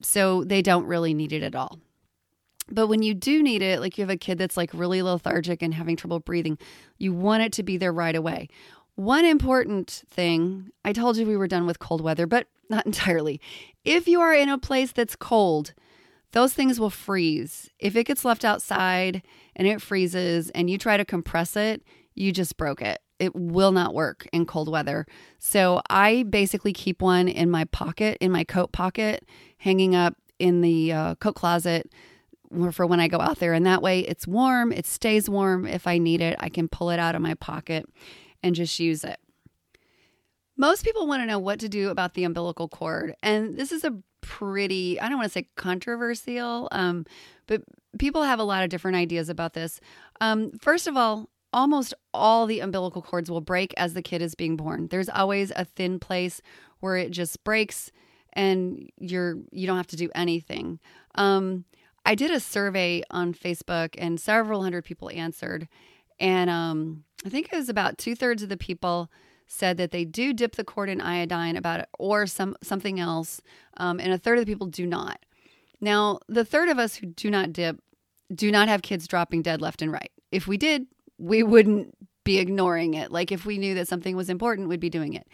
so 0.00 0.44
they 0.44 0.62
don't 0.62 0.86
really 0.86 1.12
need 1.12 1.32
it 1.32 1.42
at 1.42 1.54
all. 1.54 1.78
But 2.70 2.86
when 2.86 3.02
you 3.02 3.14
do 3.14 3.42
need 3.42 3.62
it 3.62 3.80
like 3.80 3.98
you 3.98 4.02
have 4.02 4.10
a 4.10 4.16
kid 4.16 4.38
that's 4.38 4.56
like 4.56 4.70
really 4.72 5.02
lethargic 5.02 5.60
and 5.62 5.74
having 5.74 5.96
trouble 5.96 6.20
breathing 6.20 6.56
you 6.96 7.12
want 7.12 7.42
it 7.42 7.52
to 7.54 7.62
be 7.62 7.76
there 7.76 7.92
right 7.92 8.16
away. 8.16 8.48
One 8.94 9.24
important 9.24 10.02
thing 10.10 10.70
I 10.84 10.92
told 10.92 11.18
you 11.18 11.26
we 11.26 11.36
were 11.36 11.46
done 11.46 11.66
with 11.66 11.78
cold 11.78 12.00
weather, 12.00 12.26
but 12.26 12.48
not 12.68 12.86
entirely. 12.86 13.40
If 13.84 14.08
you 14.08 14.20
are 14.20 14.34
in 14.34 14.48
a 14.48 14.58
place 14.58 14.92
that's 14.92 15.16
cold, 15.16 15.74
those 16.32 16.52
things 16.52 16.78
will 16.78 16.90
freeze. 16.90 17.70
If 17.78 17.96
it 17.96 18.04
gets 18.04 18.24
left 18.24 18.44
outside 18.44 19.22
and 19.56 19.66
it 19.66 19.80
freezes 19.80 20.50
and 20.50 20.68
you 20.68 20.76
try 20.78 20.96
to 20.96 21.04
compress 21.04 21.56
it, 21.56 21.82
you 22.14 22.32
just 22.32 22.56
broke 22.56 22.82
it. 22.82 23.00
It 23.18 23.34
will 23.34 23.72
not 23.72 23.94
work 23.94 24.28
in 24.32 24.46
cold 24.46 24.68
weather. 24.68 25.06
So 25.38 25.80
I 25.88 26.24
basically 26.24 26.72
keep 26.72 27.02
one 27.02 27.28
in 27.28 27.50
my 27.50 27.64
pocket, 27.64 28.18
in 28.20 28.30
my 28.30 28.44
coat 28.44 28.72
pocket, 28.72 29.24
hanging 29.58 29.94
up 29.94 30.14
in 30.38 30.60
the 30.60 30.92
uh, 30.92 31.14
coat 31.16 31.34
closet 31.34 31.90
for 32.72 32.86
when 32.86 33.00
I 33.00 33.08
go 33.08 33.20
out 33.20 33.38
there. 33.38 33.52
And 33.52 33.66
that 33.66 33.82
way 33.82 34.00
it's 34.00 34.26
warm, 34.26 34.72
it 34.72 34.86
stays 34.86 35.28
warm. 35.28 35.66
If 35.66 35.86
I 35.86 35.98
need 35.98 36.20
it, 36.20 36.36
I 36.38 36.48
can 36.48 36.68
pull 36.68 36.90
it 36.90 36.98
out 36.98 37.14
of 37.14 37.22
my 37.22 37.34
pocket 37.34 37.86
and 38.42 38.54
just 38.54 38.78
use 38.78 39.04
it. 39.04 39.18
Most 40.58 40.84
people 40.84 41.06
want 41.06 41.22
to 41.22 41.26
know 41.26 41.38
what 41.38 41.60
to 41.60 41.68
do 41.68 41.88
about 41.88 42.14
the 42.14 42.24
umbilical 42.24 42.68
cord. 42.68 43.14
And 43.22 43.56
this 43.56 43.72
is 43.72 43.84
a 43.84 43.94
pretty, 44.20 45.00
I 45.00 45.08
don't 45.08 45.18
want 45.18 45.30
to 45.30 45.32
say 45.32 45.48
controversial, 45.56 46.68
um, 46.72 47.06
but 47.46 47.62
people 47.98 48.24
have 48.24 48.40
a 48.40 48.44
lot 48.44 48.64
of 48.64 48.68
different 48.68 48.96
ideas 48.96 49.28
about 49.28 49.54
this. 49.54 49.80
Um, 50.20 50.50
first 50.60 50.88
of 50.88 50.96
all, 50.96 51.30
almost 51.52 51.94
all 52.12 52.44
the 52.46 52.60
umbilical 52.60 53.00
cords 53.00 53.30
will 53.30 53.40
break 53.40 53.72
as 53.76 53.94
the 53.94 54.02
kid 54.02 54.20
is 54.20 54.34
being 54.34 54.56
born. 54.56 54.88
There's 54.88 55.08
always 55.08 55.52
a 55.54 55.64
thin 55.64 56.00
place 56.00 56.42
where 56.80 56.96
it 56.96 57.12
just 57.12 57.42
breaks 57.44 57.90
and 58.34 58.90
you're 58.98 59.36
you 59.50 59.66
don't 59.66 59.78
have 59.78 59.86
to 59.88 59.96
do 59.96 60.10
anything. 60.14 60.78
Um, 61.14 61.64
I 62.04 62.14
did 62.14 62.30
a 62.30 62.40
survey 62.40 63.02
on 63.10 63.32
Facebook 63.32 63.94
and 63.96 64.20
several 64.20 64.62
hundred 64.62 64.84
people 64.84 65.10
answered, 65.10 65.68
and 66.20 66.50
um, 66.50 67.04
I 67.24 67.30
think 67.30 67.48
it 67.50 67.56
was 67.56 67.68
about 67.68 67.98
two 67.98 68.14
thirds 68.14 68.42
of 68.42 68.48
the 68.48 68.56
people 68.56 69.10
said 69.48 69.78
that 69.78 69.90
they 69.90 70.04
do 70.04 70.32
dip 70.32 70.54
the 70.54 70.64
cord 70.64 70.88
in 70.88 71.00
iodine 71.00 71.56
about 71.56 71.80
it 71.80 71.88
or 71.98 72.26
some 72.26 72.54
something 72.62 73.00
else, 73.00 73.40
um, 73.78 73.98
and 73.98 74.12
a 74.12 74.18
third 74.18 74.38
of 74.38 74.46
the 74.46 74.52
people 74.52 74.66
do 74.66 74.86
not. 74.86 75.24
Now, 75.80 76.20
the 76.28 76.44
third 76.44 76.68
of 76.68 76.78
us 76.78 76.96
who 76.96 77.06
do 77.06 77.30
not 77.30 77.52
dip 77.52 77.80
do 78.32 78.52
not 78.52 78.68
have 78.68 78.82
kids 78.82 79.08
dropping 79.08 79.42
dead 79.42 79.60
left 79.60 79.82
and 79.82 79.90
right. 79.90 80.12
If 80.30 80.46
we 80.46 80.58
did, 80.58 80.86
we 81.16 81.42
wouldn't 81.42 81.96
be 82.24 82.38
ignoring 82.38 82.94
it. 82.94 83.10
Like 83.10 83.32
if 83.32 83.46
we 83.46 83.56
knew 83.56 83.74
that 83.74 83.88
something 83.88 84.14
was 84.14 84.28
important, 84.28 84.68
we'd 84.68 84.80
be 84.80 84.90
doing 84.90 85.14
it. 85.14 85.26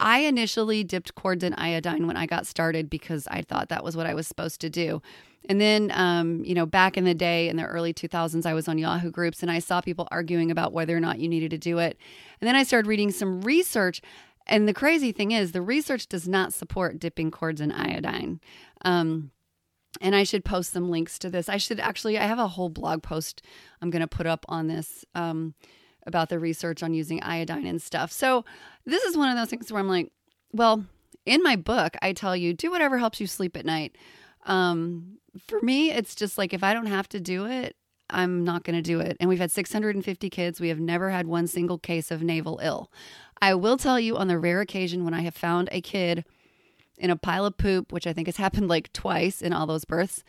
I 0.00 0.20
initially 0.20 0.82
dipped 0.82 1.14
cords 1.14 1.44
in 1.44 1.52
iodine 1.54 2.06
when 2.06 2.16
I 2.16 2.26
got 2.26 2.46
started 2.46 2.88
because 2.88 3.28
I 3.28 3.42
thought 3.42 3.68
that 3.68 3.84
was 3.84 3.96
what 3.96 4.06
I 4.06 4.14
was 4.14 4.26
supposed 4.26 4.60
to 4.62 4.70
do. 4.70 5.02
And 5.48 5.60
then, 5.60 5.90
um, 5.94 6.44
you 6.44 6.54
know, 6.54 6.66
back 6.66 6.96
in 6.96 7.04
the 7.04 7.14
day 7.14 7.48
in 7.48 7.56
the 7.56 7.64
early 7.64 7.92
2000s, 7.92 8.46
I 8.46 8.54
was 8.54 8.66
on 8.66 8.78
Yahoo 8.78 9.10
groups 9.10 9.42
and 9.42 9.50
I 9.50 9.58
saw 9.58 9.80
people 9.80 10.08
arguing 10.10 10.50
about 10.50 10.72
whether 10.72 10.96
or 10.96 11.00
not 11.00 11.18
you 11.18 11.28
needed 11.28 11.50
to 11.50 11.58
do 11.58 11.78
it. 11.78 11.98
And 12.40 12.48
then 12.48 12.56
I 12.56 12.62
started 12.62 12.88
reading 12.88 13.10
some 13.10 13.42
research. 13.42 14.00
And 14.46 14.66
the 14.66 14.74
crazy 14.74 15.12
thing 15.12 15.32
is, 15.32 15.52
the 15.52 15.62
research 15.62 16.08
does 16.08 16.26
not 16.26 16.52
support 16.52 16.98
dipping 16.98 17.30
cords 17.30 17.60
in 17.60 17.70
iodine. 17.70 18.40
Um, 18.82 19.30
and 20.00 20.14
I 20.14 20.24
should 20.24 20.44
post 20.44 20.72
some 20.72 20.90
links 20.90 21.18
to 21.20 21.30
this. 21.30 21.48
I 21.48 21.58
should 21.58 21.80
actually, 21.80 22.18
I 22.18 22.24
have 22.24 22.38
a 22.38 22.48
whole 22.48 22.68
blog 22.68 23.02
post 23.02 23.42
I'm 23.82 23.90
going 23.90 24.00
to 24.00 24.06
put 24.06 24.26
up 24.26 24.46
on 24.48 24.66
this 24.66 25.04
um, 25.14 25.54
about 26.06 26.28
the 26.28 26.38
research 26.38 26.82
on 26.82 26.94
using 26.94 27.22
iodine 27.22 27.66
and 27.66 27.82
stuff. 27.82 28.12
So, 28.12 28.44
this 28.90 29.04
is 29.04 29.16
one 29.16 29.30
of 29.30 29.36
those 29.36 29.48
things 29.48 29.70
where 29.72 29.80
I'm 29.80 29.88
like, 29.88 30.12
well, 30.52 30.84
in 31.26 31.42
my 31.42 31.56
book, 31.56 31.96
I 32.02 32.12
tell 32.12 32.36
you, 32.36 32.52
do 32.54 32.70
whatever 32.70 32.98
helps 32.98 33.20
you 33.20 33.26
sleep 33.26 33.56
at 33.56 33.64
night. 33.64 33.96
Um, 34.46 35.18
for 35.46 35.60
me, 35.60 35.90
it's 35.90 36.14
just 36.14 36.38
like 36.38 36.52
if 36.52 36.64
I 36.64 36.74
don't 36.74 36.86
have 36.86 37.08
to 37.10 37.20
do 37.20 37.46
it, 37.46 37.76
I'm 38.08 38.44
not 38.44 38.64
going 38.64 38.76
to 38.76 38.82
do 38.82 39.00
it. 39.00 39.16
And 39.20 39.28
we've 39.28 39.38
had 39.38 39.52
650 39.52 40.30
kids. 40.30 40.60
We 40.60 40.68
have 40.68 40.80
never 40.80 41.10
had 41.10 41.26
one 41.26 41.46
single 41.46 41.78
case 41.78 42.10
of 42.10 42.22
navel 42.22 42.58
ill. 42.62 42.90
I 43.40 43.54
will 43.54 43.76
tell 43.76 44.00
you 44.00 44.16
on 44.16 44.28
the 44.28 44.38
rare 44.38 44.60
occasion 44.60 45.04
when 45.04 45.14
I 45.14 45.20
have 45.20 45.34
found 45.34 45.68
a 45.70 45.80
kid 45.80 46.24
in 46.98 47.10
a 47.10 47.16
pile 47.16 47.46
of 47.46 47.56
poop, 47.56 47.92
which 47.92 48.06
I 48.06 48.12
think 48.12 48.28
has 48.28 48.36
happened 48.36 48.68
like 48.68 48.92
twice 48.92 49.40
in 49.40 49.52
all 49.52 49.66
those 49.66 49.84
births, 49.84 50.24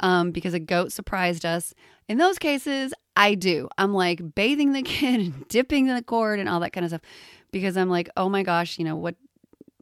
um, 0.00 0.30
because 0.30 0.54
a 0.54 0.60
goat 0.60 0.92
surprised 0.92 1.44
us. 1.44 1.74
In 2.08 2.18
those 2.18 2.38
cases, 2.38 2.92
I 3.16 3.34
do. 3.34 3.68
I'm 3.78 3.92
like 3.92 4.34
bathing 4.34 4.72
the 4.72 4.82
kid 4.82 5.20
and 5.20 5.48
dipping 5.48 5.86
the 5.86 6.02
cord 6.02 6.38
and 6.38 6.48
all 6.48 6.60
that 6.60 6.72
kind 6.72 6.84
of 6.84 6.90
stuff 6.90 7.02
because 7.50 7.76
I'm 7.76 7.90
like, 7.90 8.08
oh 8.16 8.28
my 8.28 8.42
gosh, 8.42 8.78
you 8.78 8.84
know 8.84 8.96
what? 8.96 9.16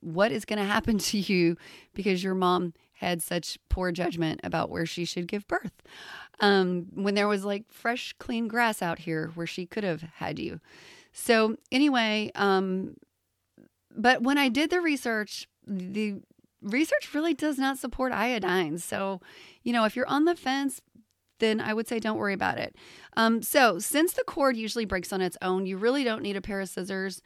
What 0.00 0.32
is 0.32 0.44
going 0.44 0.58
to 0.58 0.64
happen 0.64 0.98
to 1.10 1.18
you 1.18 1.56
because 1.94 2.22
your 2.22 2.34
mom 2.34 2.74
had 2.94 3.22
such 3.22 3.58
poor 3.70 3.92
judgment 3.92 4.40
about 4.44 4.68
where 4.68 4.84
she 4.84 5.06
should 5.06 5.26
give 5.26 5.48
birth. 5.48 5.72
Um, 6.40 6.86
when 6.94 7.14
there 7.14 7.28
was 7.28 7.44
like 7.44 7.64
fresh, 7.70 8.14
clean 8.18 8.46
grass 8.46 8.82
out 8.82 8.98
here 8.98 9.30
where 9.34 9.46
she 9.46 9.64
could 9.64 9.84
have 9.84 10.02
had 10.02 10.38
you. 10.38 10.60
So, 11.12 11.56
anyway, 11.72 12.30
um, 12.34 12.96
but 13.96 14.22
when 14.22 14.38
I 14.38 14.48
did 14.48 14.70
the 14.70 14.80
research, 14.80 15.48
the 15.66 16.16
research 16.62 17.14
really 17.14 17.34
does 17.34 17.58
not 17.58 17.78
support 17.78 18.12
iodine. 18.12 18.78
So, 18.78 19.20
you 19.62 19.72
know, 19.72 19.84
if 19.84 19.96
you're 19.96 20.08
on 20.08 20.24
the 20.24 20.34
fence, 20.34 20.80
then 21.38 21.60
I 21.60 21.74
would 21.74 21.88
say 21.88 21.98
don't 21.98 22.18
worry 22.18 22.34
about 22.34 22.58
it. 22.58 22.76
Um, 23.16 23.42
so, 23.42 23.78
since 23.78 24.12
the 24.12 24.24
cord 24.24 24.56
usually 24.56 24.84
breaks 24.84 25.12
on 25.12 25.20
its 25.20 25.36
own, 25.42 25.66
you 25.66 25.76
really 25.76 26.04
don't 26.04 26.22
need 26.22 26.36
a 26.36 26.40
pair 26.40 26.60
of 26.60 26.68
scissors. 26.68 27.22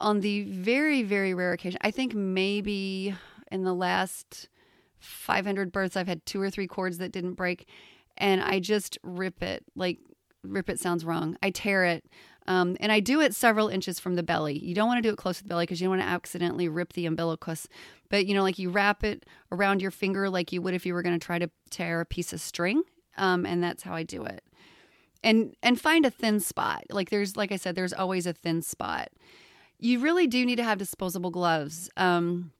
On 0.00 0.20
the 0.20 0.44
very, 0.44 1.02
very 1.02 1.34
rare 1.34 1.52
occasion, 1.52 1.78
I 1.82 1.90
think 1.90 2.14
maybe 2.14 3.14
in 3.50 3.64
the 3.64 3.74
last 3.74 4.48
500 5.00 5.72
births, 5.72 5.96
I've 5.96 6.06
had 6.06 6.24
two 6.26 6.40
or 6.40 6.50
three 6.50 6.66
cords 6.66 6.98
that 6.98 7.12
didn't 7.12 7.34
break, 7.34 7.68
and 8.16 8.40
I 8.42 8.60
just 8.60 8.98
rip 9.02 9.42
it. 9.42 9.64
Like, 9.74 9.98
rip 10.44 10.68
it 10.68 10.78
sounds 10.78 11.04
wrong. 11.04 11.36
I 11.42 11.50
tear 11.50 11.84
it. 11.84 12.04
Um, 12.48 12.78
and 12.80 12.90
I 12.90 13.00
do 13.00 13.20
it 13.20 13.34
several 13.34 13.68
inches 13.68 14.00
from 14.00 14.14
the 14.14 14.22
belly. 14.22 14.58
You 14.58 14.74
don't 14.74 14.88
want 14.88 14.96
to 14.96 15.06
do 15.06 15.12
it 15.12 15.18
close 15.18 15.36
to 15.36 15.42
the 15.42 15.50
belly 15.50 15.64
because 15.64 15.82
you 15.82 15.86
don't 15.86 15.98
want 15.98 16.08
to 16.08 16.08
accidentally 16.08 16.66
rip 16.66 16.94
the 16.94 17.04
umbilicus. 17.04 17.68
But 18.08 18.24
you 18.24 18.32
know, 18.32 18.42
like 18.42 18.58
you 18.58 18.70
wrap 18.70 19.04
it 19.04 19.26
around 19.52 19.82
your 19.82 19.90
finger 19.90 20.30
like 20.30 20.50
you 20.50 20.62
would 20.62 20.72
if 20.72 20.86
you 20.86 20.94
were 20.94 21.02
going 21.02 21.18
to 21.18 21.24
try 21.24 21.38
to 21.38 21.50
tear 21.68 22.00
a 22.00 22.06
piece 22.06 22.32
of 22.32 22.40
string. 22.40 22.82
Um, 23.18 23.44
and 23.44 23.62
that's 23.62 23.82
how 23.82 23.94
I 23.94 24.02
do 24.02 24.24
it. 24.24 24.42
And 25.22 25.54
and 25.62 25.78
find 25.78 26.06
a 26.06 26.10
thin 26.10 26.40
spot. 26.40 26.84
Like 26.88 27.10
there's, 27.10 27.36
like 27.36 27.52
I 27.52 27.56
said, 27.56 27.74
there's 27.74 27.92
always 27.92 28.26
a 28.26 28.32
thin 28.32 28.62
spot. 28.62 29.10
You 29.78 30.00
really 30.00 30.26
do 30.26 30.46
need 30.46 30.56
to 30.56 30.64
have 30.64 30.78
disposable 30.78 31.30
gloves. 31.30 31.90
Um, 31.98 32.52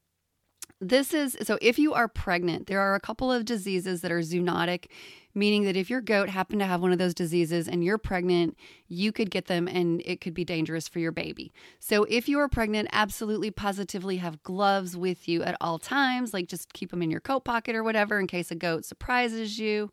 this 0.80 1.12
is 1.12 1.36
so 1.42 1.58
if 1.60 1.78
you 1.78 1.94
are 1.94 2.08
pregnant, 2.08 2.66
there 2.66 2.80
are 2.80 2.94
a 2.94 3.00
couple 3.00 3.32
of 3.32 3.44
diseases 3.44 4.00
that 4.02 4.12
are 4.12 4.20
zoonotic, 4.20 4.86
meaning 5.34 5.64
that 5.64 5.76
if 5.76 5.90
your 5.90 6.00
goat 6.00 6.28
happened 6.28 6.60
to 6.60 6.66
have 6.66 6.80
one 6.80 6.92
of 6.92 6.98
those 6.98 7.14
diseases 7.14 7.66
and 7.66 7.82
you're 7.82 7.98
pregnant, 7.98 8.56
you 8.86 9.10
could 9.10 9.30
get 9.30 9.46
them 9.46 9.66
and 9.66 10.00
it 10.04 10.20
could 10.20 10.34
be 10.34 10.44
dangerous 10.44 10.86
for 10.86 11.00
your 11.00 11.10
baby. 11.10 11.52
So 11.80 12.04
if 12.04 12.28
you 12.28 12.38
are 12.38 12.48
pregnant, 12.48 12.88
absolutely 12.92 13.50
positively 13.50 14.18
have 14.18 14.42
gloves 14.44 14.96
with 14.96 15.28
you 15.28 15.42
at 15.42 15.56
all 15.60 15.78
times, 15.78 16.32
like 16.32 16.48
just 16.48 16.72
keep 16.72 16.90
them 16.90 17.02
in 17.02 17.10
your 17.10 17.20
coat 17.20 17.44
pocket 17.44 17.74
or 17.74 17.82
whatever 17.82 18.20
in 18.20 18.28
case 18.28 18.50
a 18.50 18.54
goat 18.54 18.84
surprises 18.84 19.58
you. 19.58 19.90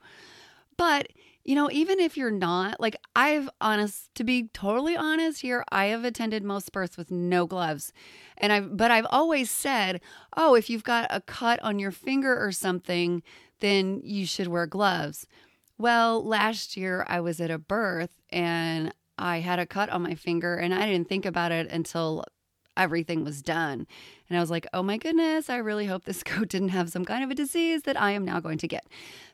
But 0.78 1.08
you 1.46 1.54
know, 1.54 1.70
even 1.72 2.00
if 2.00 2.18
you're 2.18 2.32
not, 2.32 2.80
like 2.80 2.98
I've 3.16 3.48
honest 3.62 4.14
to 4.16 4.24
be 4.24 4.50
totally 4.52 4.98
honest 4.98 5.42
here, 5.42 5.64
I 5.72 5.86
have 5.86 6.04
attended 6.04 6.44
most 6.44 6.72
births 6.72 6.98
with 6.98 7.12
no 7.12 7.46
gloves. 7.46 7.94
And 8.38 8.52
I've 8.52 8.76
but 8.76 8.90
I've 8.90 9.06
always 9.12 9.52
said, 9.52 10.02
"Oh, 10.36 10.56
if 10.56 10.70
you've 10.70 10.84
got 10.84 11.06
a 11.12 11.22
cut 11.22 11.62
on 11.62 11.78
your 11.78 11.92
finger 11.92 12.36
or 12.44 12.52
something, 12.52 13.22
then 13.60 14.02
you 14.04 14.26
should 14.26 14.48
wear 14.48 14.66
gloves." 14.66 15.28
Well, 15.78 16.26
last 16.26 16.76
year 16.76 17.06
I 17.08 17.20
was 17.22 17.40
at 17.40 17.52
a 17.52 17.60
birth 17.60 18.12
and 18.32 18.94
I 19.18 19.40
had 19.40 19.60
a 19.60 19.66
cut 19.66 19.90
on 19.90 20.02
my 20.02 20.16
finger 20.16 20.56
and 20.56 20.74
I 20.74 20.88
didn't 20.88 21.10
think 21.10 21.26
about 21.26 21.52
it 21.52 21.70
until 21.70 22.24
everything 22.78 23.24
was 23.24 23.42
done. 23.42 23.88
And 24.30 24.38
I 24.38 24.42
was 24.42 24.52
like, 24.52 24.68
oh 24.74 24.84
my 24.84 24.98
goodness, 24.98 25.50
I 25.50 25.58
really 25.58 25.86
hope 25.86 26.06
this 26.06 26.24
goat 26.24 26.50
didn't 26.50 26.70
have 26.70 26.90
some 26.90 27.06
kind 27.06 27.24
of 27.24 27.32
a 27.32 27.36
disease 27.36 27.84
that 27.84 28.00
I 28.00 28.12
am 28.12 28.26
now 28.26 28.40
going 28.40 28.58
to 28.60 28.68
get. 28.68 28.86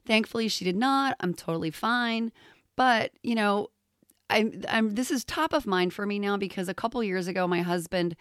Thankfully, 0.06 0.48
she 0.48 0.66
did 0.66 0.76
not. 0.76 1.16
I'm 1.20 1.34
totally 1.34 1.72
fine. 1.72 2.32
But, 2.76 3.12
you 3.24 3.36
know, 3.36 3.70
I'm, 4.30 4.64
I'm 4.70 4.96
this 4.96 5.12
is 5.12 5.26
top 5.26 5.54
of 5.54 5.66
mind 5.66 5.94
for 5.94 6.06
me 6.06 6.18
now 6.18 6.38
because 6.38 6.70
a 6.70 6.74
couple 6.74 7.04
years 7.04 7.28
ago, 7.28 7.48
my 7.48 7.62
husband 7.62 8.16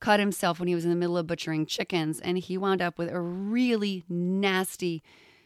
cut 0.00 0.20
himself 0.20 0.58
when 0.58 0.68
he 0.68 0.74
was 0.74 0.84
in 0.84 0.90
the 0.90 0.96
middle 0.96 1.18
of 1.18 1.26
butchering 1.26 1.66
chickens 1.66 2.20
and 2.20 2.38
he 2.38 2.56
wound 2.56 2.82
up 2.82 2.98
with 2.98 3.10
a 3.10 3.20
really 3.20 4.04
nasty 4.08 5.02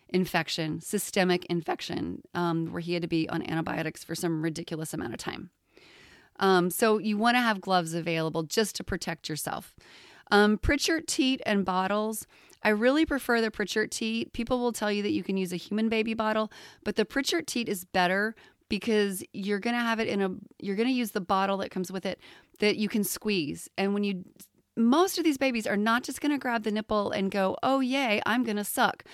infection, 0.09 0.81
systemic 0.81 1.45
infection, 1.47 2.23
um, 2.35 2.67
where 2.73 2.81
he 2.81 2.95
had 2.95 3.03
to 3.03 3.09
be 3.09 3.29
on 3.29 3.49
antibiotics 3.49 4.03
for 4.03 4.15
some 4.15 4.43
ridiculous 4.43 4.93
amount 4.93 5.13
of 5.13 5.19
time. 5.19 5.51
Um, 6.41 6.71
so 6.71 6.99
you 6.99 7.17
want 7.17 7.37
to 7.37 7.41
have 7.41 7.61
gloves 7.61 7.95
available 7.95 8.43
just 8.43 8.75
to 8.77 8.85
protect 8.85 9.29
yourself. 9.29 9.75
Um, 10.33 10.59
Pritchard 10.59 11.07
teat 11.07 11.41
and 11.47 11.65
bottles. 11.65 12.27
I 12.63 12.71
really 12.71 13.07
prefer 13.07 13.41
the 13.41 13.51
Pritchard 13.51 13.91
teat. 13.91 14.33
People 14.33 14.59
will 14.59 14.73
tell 14.73 14.91
you 14.91 15.03
that 15.03 15.13
you 15.13 15.23
can 15.23 15.37
use 15.37 15.53
a 15.53 15.57
human 15.57 15.89
baby 15.89 16.15
bottle, 16.15 16.51
but 16.85 16.97
the 16.97 17.05
Pritchard 17.05 17.47
teat 17.47 17.69
is 17.69 17.85
better 17.85 18.35
because 18.69 19.23
you're 19.33 19.59
going 19.59 19.77
to 19.77 19.83
have 19.83 19.99
it 20.01 20.09
in 20.09 20.23
a 20.23 20.31
you're 20.59 20.77
going 20.77 20.89
to 20.89 20.95
use 20.95 21.11
the 21.11 21.21
bottle 21.21 21.59
that 21.59 21.71
comes 21.71 21.91
with 21.91 22.07
it 22.07 22.21
that 22.61 22.77
you 22.77 22.89
can 22.89 23.05
squeeze. 23.05 23.69
And 23.77 23.95
when 23.95 24.05
you 24.05 24.25
most 24.77 25.19
of 25.19 25.25
these 25.25 25.39
babies 25.39 25.67
are 25.67 25.77
not 25.77 26.05
just 26.05 26.21
going 26.21 26.33
to 26.33 26.39
grab 26.39 26.63
the 26.63 26.71
nipple 26.71 27.11
and 27.11 27.31
go, 27.31 27.57
"Oh 27.63 27.81
yay, 27.81 28.23
I'm 28.25 28.45
going 28.45 28.57
to 28.57 28.65
suck." 28.65 29.05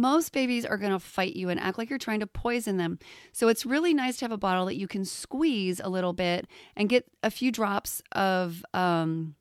Most 0.00 0.32
babies 0.32 0.64
are 0.64 0.76
going 0.76 0.92
to 0.92 0.98
fight 0.98 1.36
you 1.36 1.48
and 1.48 1.58
act 1.60 1.78
like 1.78 1.90
you're 1.90 1.98
trying 1.98 2.20
to 2.20 2.26
poison 2.26 2.76
them. 2.76 2.98
So 3.32 3.48
it's 3.48 3.66
really 3.66 3.94
nice 3.94 4.16
to 4.18 4.24
have 4.24 4.32
a 4.32 4.38
bottle 4.38 4.66
that 4.66 4.76
you 4.76 4.88
can 4.88 5.04
squeeze 5.04 5.80
a 5.80 5.88
little 5.88 6.12
bit 6.12 6.46
and 6.76 6.88
get 6.88 7.06
a 7.22 7.30
few 7.30 7.50
drops 7.50 8.02
of 8.12 8.64
um, 8.74 9.34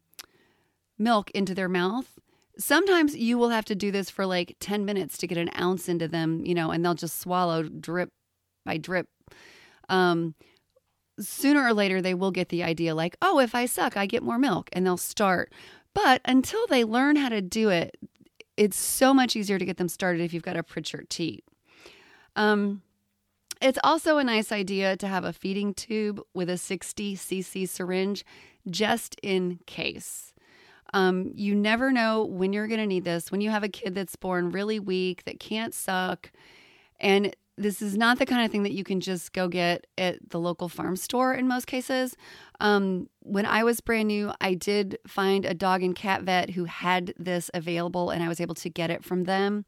milk 0.98 1.32
into 1.32 1.54
their 1.54 1.70
mouth. 1.70 2.20
Sometimes 2.58 3.16
you 3.16 3.38
will 3.38 3.50
have 3.50 3.66
to 3.66 3.76
do 3.76 3.92
this 3.92 4.10
for 4.10 4.26
like 4.26 4.56
10 4.60 4.86
minutes 4.86 5.18
to 5.18 5.28
get 5.28 5.38
an 5.38 5.50
ounce 5.60 5.90
into 5.90 6.08
them, 6.08 6.46
you 6.46 6.54
know, 6.54 6.72
and 6.72 6.86
they'll 6.86 6.94
just 6.94 7.20
swallow 7.20 7.64
drip 7.64 8.10
by 8.66 8.78
drip. 8.78 9.08
Um, 9.90 10.36
sooner 11.20 11.64
or 11.64 11.74
later, 11.74 12.02
they 12.02 12.14
will 12.14 12.32
get 12.32 12.50
the 12.50 12.64
idea 12.64 12.96
like, 12.96 13.16
oh, 13.22 13.40
if 13.40 13.56
I 13.56 13.66
suck, 13.66 13.98
I 13.98 14.06
get 14.06 14.24
more 14.24 14.38
milk, 14.38 14.70
and 14.74 14.86
they'll 14.86 14.98
start. 14.98 15.52
But 15.94 16.22
until 16.26 16.66
they 16.68 16.84
learn 16.84 17.16
how 17.16 17.30
to 17.30 17.42
do 17.42 17.70
it, 17.70 17.98
it's 18.58 18.78
so 18.78 19.14
much 19.14 19.36
easier 19.36 19.58
to 19.58 19.66
get 19.66 19.78
them 19.78 19.90
started 19.90 20.22
if 20.22 20.34
you've 20.34 20.44
got 20.44 20.58
a 20.58 20.64
Pritchard 20.64 21.10
teat. 21.10 21.44
Um, 22.36 22.82
it's 23.62 23.80
also 23.84 24.18
a 24.18 24.24
nice 24.24 24.52
idea 24.52 24.98
to 24.98 25.08
have 25.08 25.24
a 25.24 25.34
feeding 25.34 25.74
tube 25.74 26.22
with 26.34 26.50
a 26.50 26.58
60 26.58 27.16
cc 27.16 27.70
syringe 27.70 28.26
just 28.70 29.16
in 29.24 29.60
case. 29.66 30.34
Um, 30.94 31.32
you 31.34 31.56
never 31.56 31.92
know 31.92 32.26
when 32.26 32.54
you're 32.54 32.68
going 32.68 32.80
to 32.80 32.86
need 32.86 33.04
this. 33.04 33.32
When 33.32 33.42
you 33.42 33.50
have 33.50 33.64
a 33.64 33.70
kid 33.70 33.96
that's 33.96 34.16
born 34.16 34.52
really 34.52 34.80
weak, 34.80 35.24
that 35.26 35.40
can't 35.40 35.74
suck, 35.74 36.32
and 37.00 37.36
this 37.58 37.82
is 37.82 37.98
not 37.98 38.20
the 38.20 38.26
kind 38.26 38.46
of 38.46 38.52
thing 38.52 38.64
that 38.64 38.74
you 38.74 38.84
can 38.84 39.00
just 39.00 39.34
go 39.34 39.48
get 39.48 39.86
at 39.98 40.30
the 40.30 40.40
local 40.40 40.70
farm 40.70 40.96
store 40.96 41.34
in 41.34 41.48
most 41.48 41.66
cases. 41.66 42.16
Um, 42.64 43.10
when 43.20 43.46
I 43.46 43.64
was 43.66 43.82
brand 43.82 44.08
new, 44.08 44.32
I 44.40 44.54
did 44.54 44.98
find 45.06 45.46
a 45.46 45.54
dog 45.54 45.84
and 45.84 45.94
cat 45.94 46.24
vet 46.24 46.52
who 46.52 46.64
had 46.64 47.14
this 47.20 47.52
available, 47.54 48.10
and 48.10 48.24
I 48.24 48.30
was 48.30 48.40
able 48.40 48.56
to 48.56 48.70
get 48.70 48.90
it 48.90 49.04
from 49.04 49.26
them. 49.26 49.66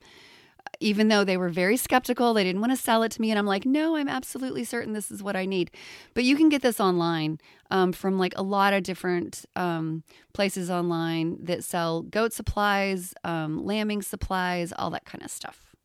Even 0.79 1.09
though 1.09 1.23
they 1.23 1.37
were 1.37 1.49
very 1.49 1.77
skeptical, 1.77 2.33
they 2.33 2.43
didn't 2.43 2.61
want 2.61 2.71
to 2.71 2.77
sell 2.77 3.03
it 3.03 3.11
to 3.11 3.21
me. 3.21 3.29
And 3.29 3.37
I'm 3.37 3.45
like, 3.45 3.65
no, 3.65 3.95
I'm 3.97 4.07
absolutely 4.07 4.63
certain 4.63 4.93
this 4.93 5.11
is 5.11 5.21
what 5.21 5.35
I 5.35 5.45
need. 5.45 5.71
But 6.13 6.23
you 6.23 6.35
can 6.35 6.49
get 6.49 6.61
this 6.61 6.79
online 6.79 7.39
um, 7.69 7.91
from 7.91 8.17
like 8.17 8.33
a 8.35 8.41
lot 8.41 8.73
of 8.73 8.83
different 8.83 9.45
um, 9.55 10.03
places 10.33 10.69
online 10.69 11.37
that 11.43 11.63
sell 11.63 12.01
goat 12.01 12.33
supplies, 12.33 13.13
um, 13.23 13.63
lambing 13.63 14.01
supplies, 14.01 14.73
all 14.77 14.89
that 14.89 15.05
kind 15.05 15.23
of 15.23 15.29
stuff. 15.29 15.75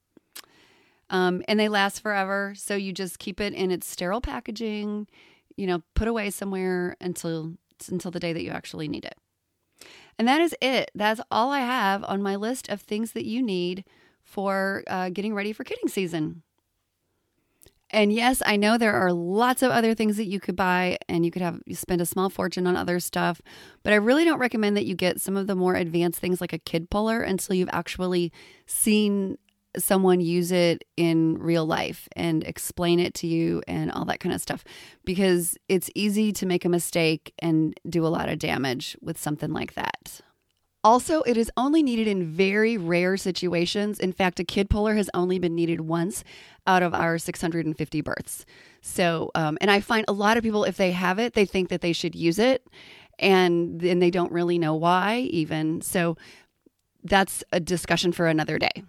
Um, 1.11 1.43
and 1.49 1.59
they 1.59 1.69
last 1.69 2.01
forever. 2.01 2.55
So 2.57 2.77
you 2.77 2.93
just 2.93 3.19
keep 3.19 3.41
it 3.41 3.53
in 3.53 3.71
its 3.71 3.87
sterile 3.87 4.21
packaging. 4.21 5.09
You 5.61 5.67
know, 5.67 5.83
put 5.95 6.09
away 6.09 6.31
somewhere 6.31 6.97
until 7.03 7.55
until 7.91 8.11
the 8.11 8.21
day 8.21 8.33
that 8.33 8.43
you 8.43 8.51
actually 8.51 8.89
need 8.89 9.05
it. 9.05 9.17
And 10.19 10.27
that 10.27 10.41
is 10.41 10.55
it. 10.61 10.91
That's 10.95 11.21
all 11.31 11.51
I 11.51 11.61
have 11.61 12.03
on 12.05 12.23
my 12.23 12.37
list 12.37 12.69
of 12.71 12.81
things 12.81 13.13
that 13.13 13.27
you 13.27 13.43
need 13.43 13.85
for 14.23 14.83
uh, 14.87 15.11
getting 15.11 15.35
ready 15.35 15.53
for 15.53 15.65
kidding 15.65 15.89
season. 15.89 16.43
And 17.91 18.13
yes, 18.13 18.43
I 18.47 18.57
know 18.57 18.79
there 18.79 18.95
are 18.95 19.13
lots 19.13 19.63
of 19.63 19.71
other 19.71 19.95
things 19.95 20.17
that 20.17 20.27
you 20.29 20.41
could 20.41 20.57
buy 20.57 20.97
and 21.09 21.25
you 21.25 21.31
could 21.31 21.43
have 21.43 21.61
you 21.67 21.75
spend 21.75 22.01
a 22.01 22.07
small 22.07 22.31
fortune 22.31 22.67
on 22.67 22.77
other 22.77 22.99
stuff, 22.99 23.43
but 23.83 23.93
I 23.93 23.97
really 23.97 24.25
don't 24.25 24.39
recommend 24.39 24.77
that 24.79 24.87
you 24.87 24.95
get 24.95 25.21
some 25.21 25.37
of 25.37 25.47
the 25.47 25.57
more 25.57 25.75
advanced 25.75 26.21
things 26.21 26.41
like 26.41 26.55
a 26.55 26.59
kid 26.59 26.89
puller 26.89 27.21
until 27.21 27.57
you've 27.57 27.69
actually 27.73 28.33
seen 28.65 29.37
someone 29.79 30.21
use 30.21 30.51
it 30.53 30.85
in 30.97 31.39
real 31.39 31.65
life 31.65 32.09
and 32.17 32.43
explain 32.45 32.99
it 32.99 33.15
to 33.15 33.27
you 33.27 33.63
and 33.69 33.91
all 33.93 34.05
that 34.05 34.21
kind 34.21 34.35
of 34.35 34.41
stuff 34.41 34.65
because 35.05 35.57
it's 35.69 35.91
easy 35.95 36.33
to 36.33 36.47
make 36.47 36.65
a 36.65 36.69
mistake 36.69 37.33
and 37.39 37.79
do 37.89 38.07
a 38.07 38.09
lot 38.09 38.29
of 38.29 38.39
damage 38.39 38.97
with 39.01 39.19
something 39.19 39.53
like 39.53 39.75
that. 39.75 40.21
Also, 40.83 41.21
it 41.23 41.37
is 41.37 41.51
only 41.59 41.83
needed 41.83 42.09
in 42.09 42.25
very 42.25 42.79
rare 42.79 43.17
situations. 43.19 44.01
In 44.01 44.13
fact, 44.13 44.41
a 44.41 44.45
kid 44.45 44.71
puller 44.71 44.95
has 44.95 45.11
only 45.13 45.39
been 45.39 45.55
needed 45.55 45.83
once 45.83 46.25
out 46.67 46.83
of 46.83 46.95
our 46.95 47.19
650 47.19 48.01
births. 48.01 48.47
So, 48.81 49.31
um, 49.35 49.59
and 49.61 49.71
I 49.71 49.81
find 49.81 50.07
a 50.09 50.13
lot 50.13 50.39
of 50.39 50.43
people, 50.43 50.65
if 50.65 50.79
they 50.79 50.93
have 50.93 51.19
it, 51.19 51.35
they 51.35 51.45
think 51.45 51.69
that 51.69 51.83
they 51.83 51.93
should 51.93 52.15
use 52.15 52.39
it 52.39 52.67
and 53.19 53.79
then 53.79 53.99
they 53.99 54.11
don't 54.11 54.33
really 54.33 54.59
know 54.59 54.75
why, 54.75 55.19
even. 55.31 55.83
So, 55.83 56.17
that's 57.03 57.45
a 57.53 57.61
discussion 57.61 58.13
for 58.13 58.27
another 58.27 58.59
day. 58.59 58.83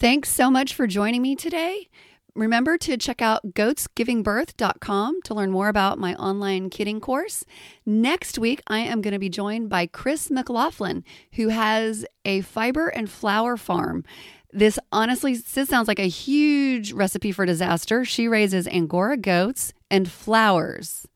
Thanks 0.00 0.30
so 0.30 0.50
much 0.50 0.72
for 0.72 0.86
joining 0.86 1.20
me 1.20 1.36
today. 1.36 1.90
Remember 2.34 2.78
to 2.78 2.96
check 2.96 3.20
out 3.20 3.52
goatsgivingbirth.com 3.52 5.20
to 5.24 5.34
learn 5.34 5.50
more 5.50 5.68
about 5.68 5.98
my 5.98 6.14
online 6.14 6.70
kidding 6.70 7.00
course. 7.00 7.44
Next 7.84 8.38
week, 8.38 8.62
I 8.66 8.78
am 8.78 9.02
going 9.02 9.12
to 9.12 9.18
be 9.18 9.28
joined 9.28 9.68
by 9.68 9.86
Chris 9.86 10.30
McLaughlin, 10.30 11.04
who 11.34 11.48
has 11.48 12.06
a 12.24 12.40
fiber 12.40 12.88
and 12.88 13.10
flower 13.10 13.58
farm. 13.58 14.02
This 14.50 14.78
honestly 14.90 15.36
this 15.36 15.68
sounds 15.68 15.86
like 15.86 15.98
a 15.98 16.08
huge 16.08 16.94
recipe 16.94 17.30
for 17.30 17.44
disaster. 17.44 18.02
She 18.06 18.26
raises 18.26 18.66
Angora 18.66 19.18
goats 19.18 19.74
and 19.90 20.10
flowers. 20.10 21.06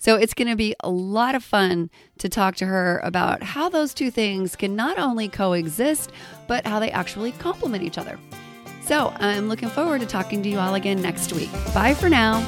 So 0.00 0.16
it's 0.16 0.32
going 0.32 0.48
to 0.48 0.56
be 0.56 0.74
a 0.80 0.90
lot 0.90 1.34
of 1.34 1.44
fun 1.44 1.90
to 2.18 2.28
talk 2.28 2.56
to 2.56 2.66
her 2.66 3.00
about 3.04 3.42
how 3.42 3.68
those 3.68 3.92
two 3.92 4.10
things 4.10 4.56
can 4.56 4.74
not 4.74 4.98
only 4.98 5.28
coexist, 5.28 6.10
but 6.48 6.66
how 6.66 6.80
they 6.80 6.90
actually 6.90 7.32
complement 7.32 7.84
each 7.84 7.98
other. 7.98 8.18
So 8.82 9.14
I'm 9.18 9.48
looking 9.48 9.68
forward 9.68 10.00
to 10.00 10.06
talking 10.06 10.42
to 10.42 10.48
you 10.48 10.58
all 10.58 10.74
again 10.74 11.02
next 11.02 11.34
week. 11.34 11.52
Bye 11.74 11.94
for 11.94 12.08
now. 12.08 12.40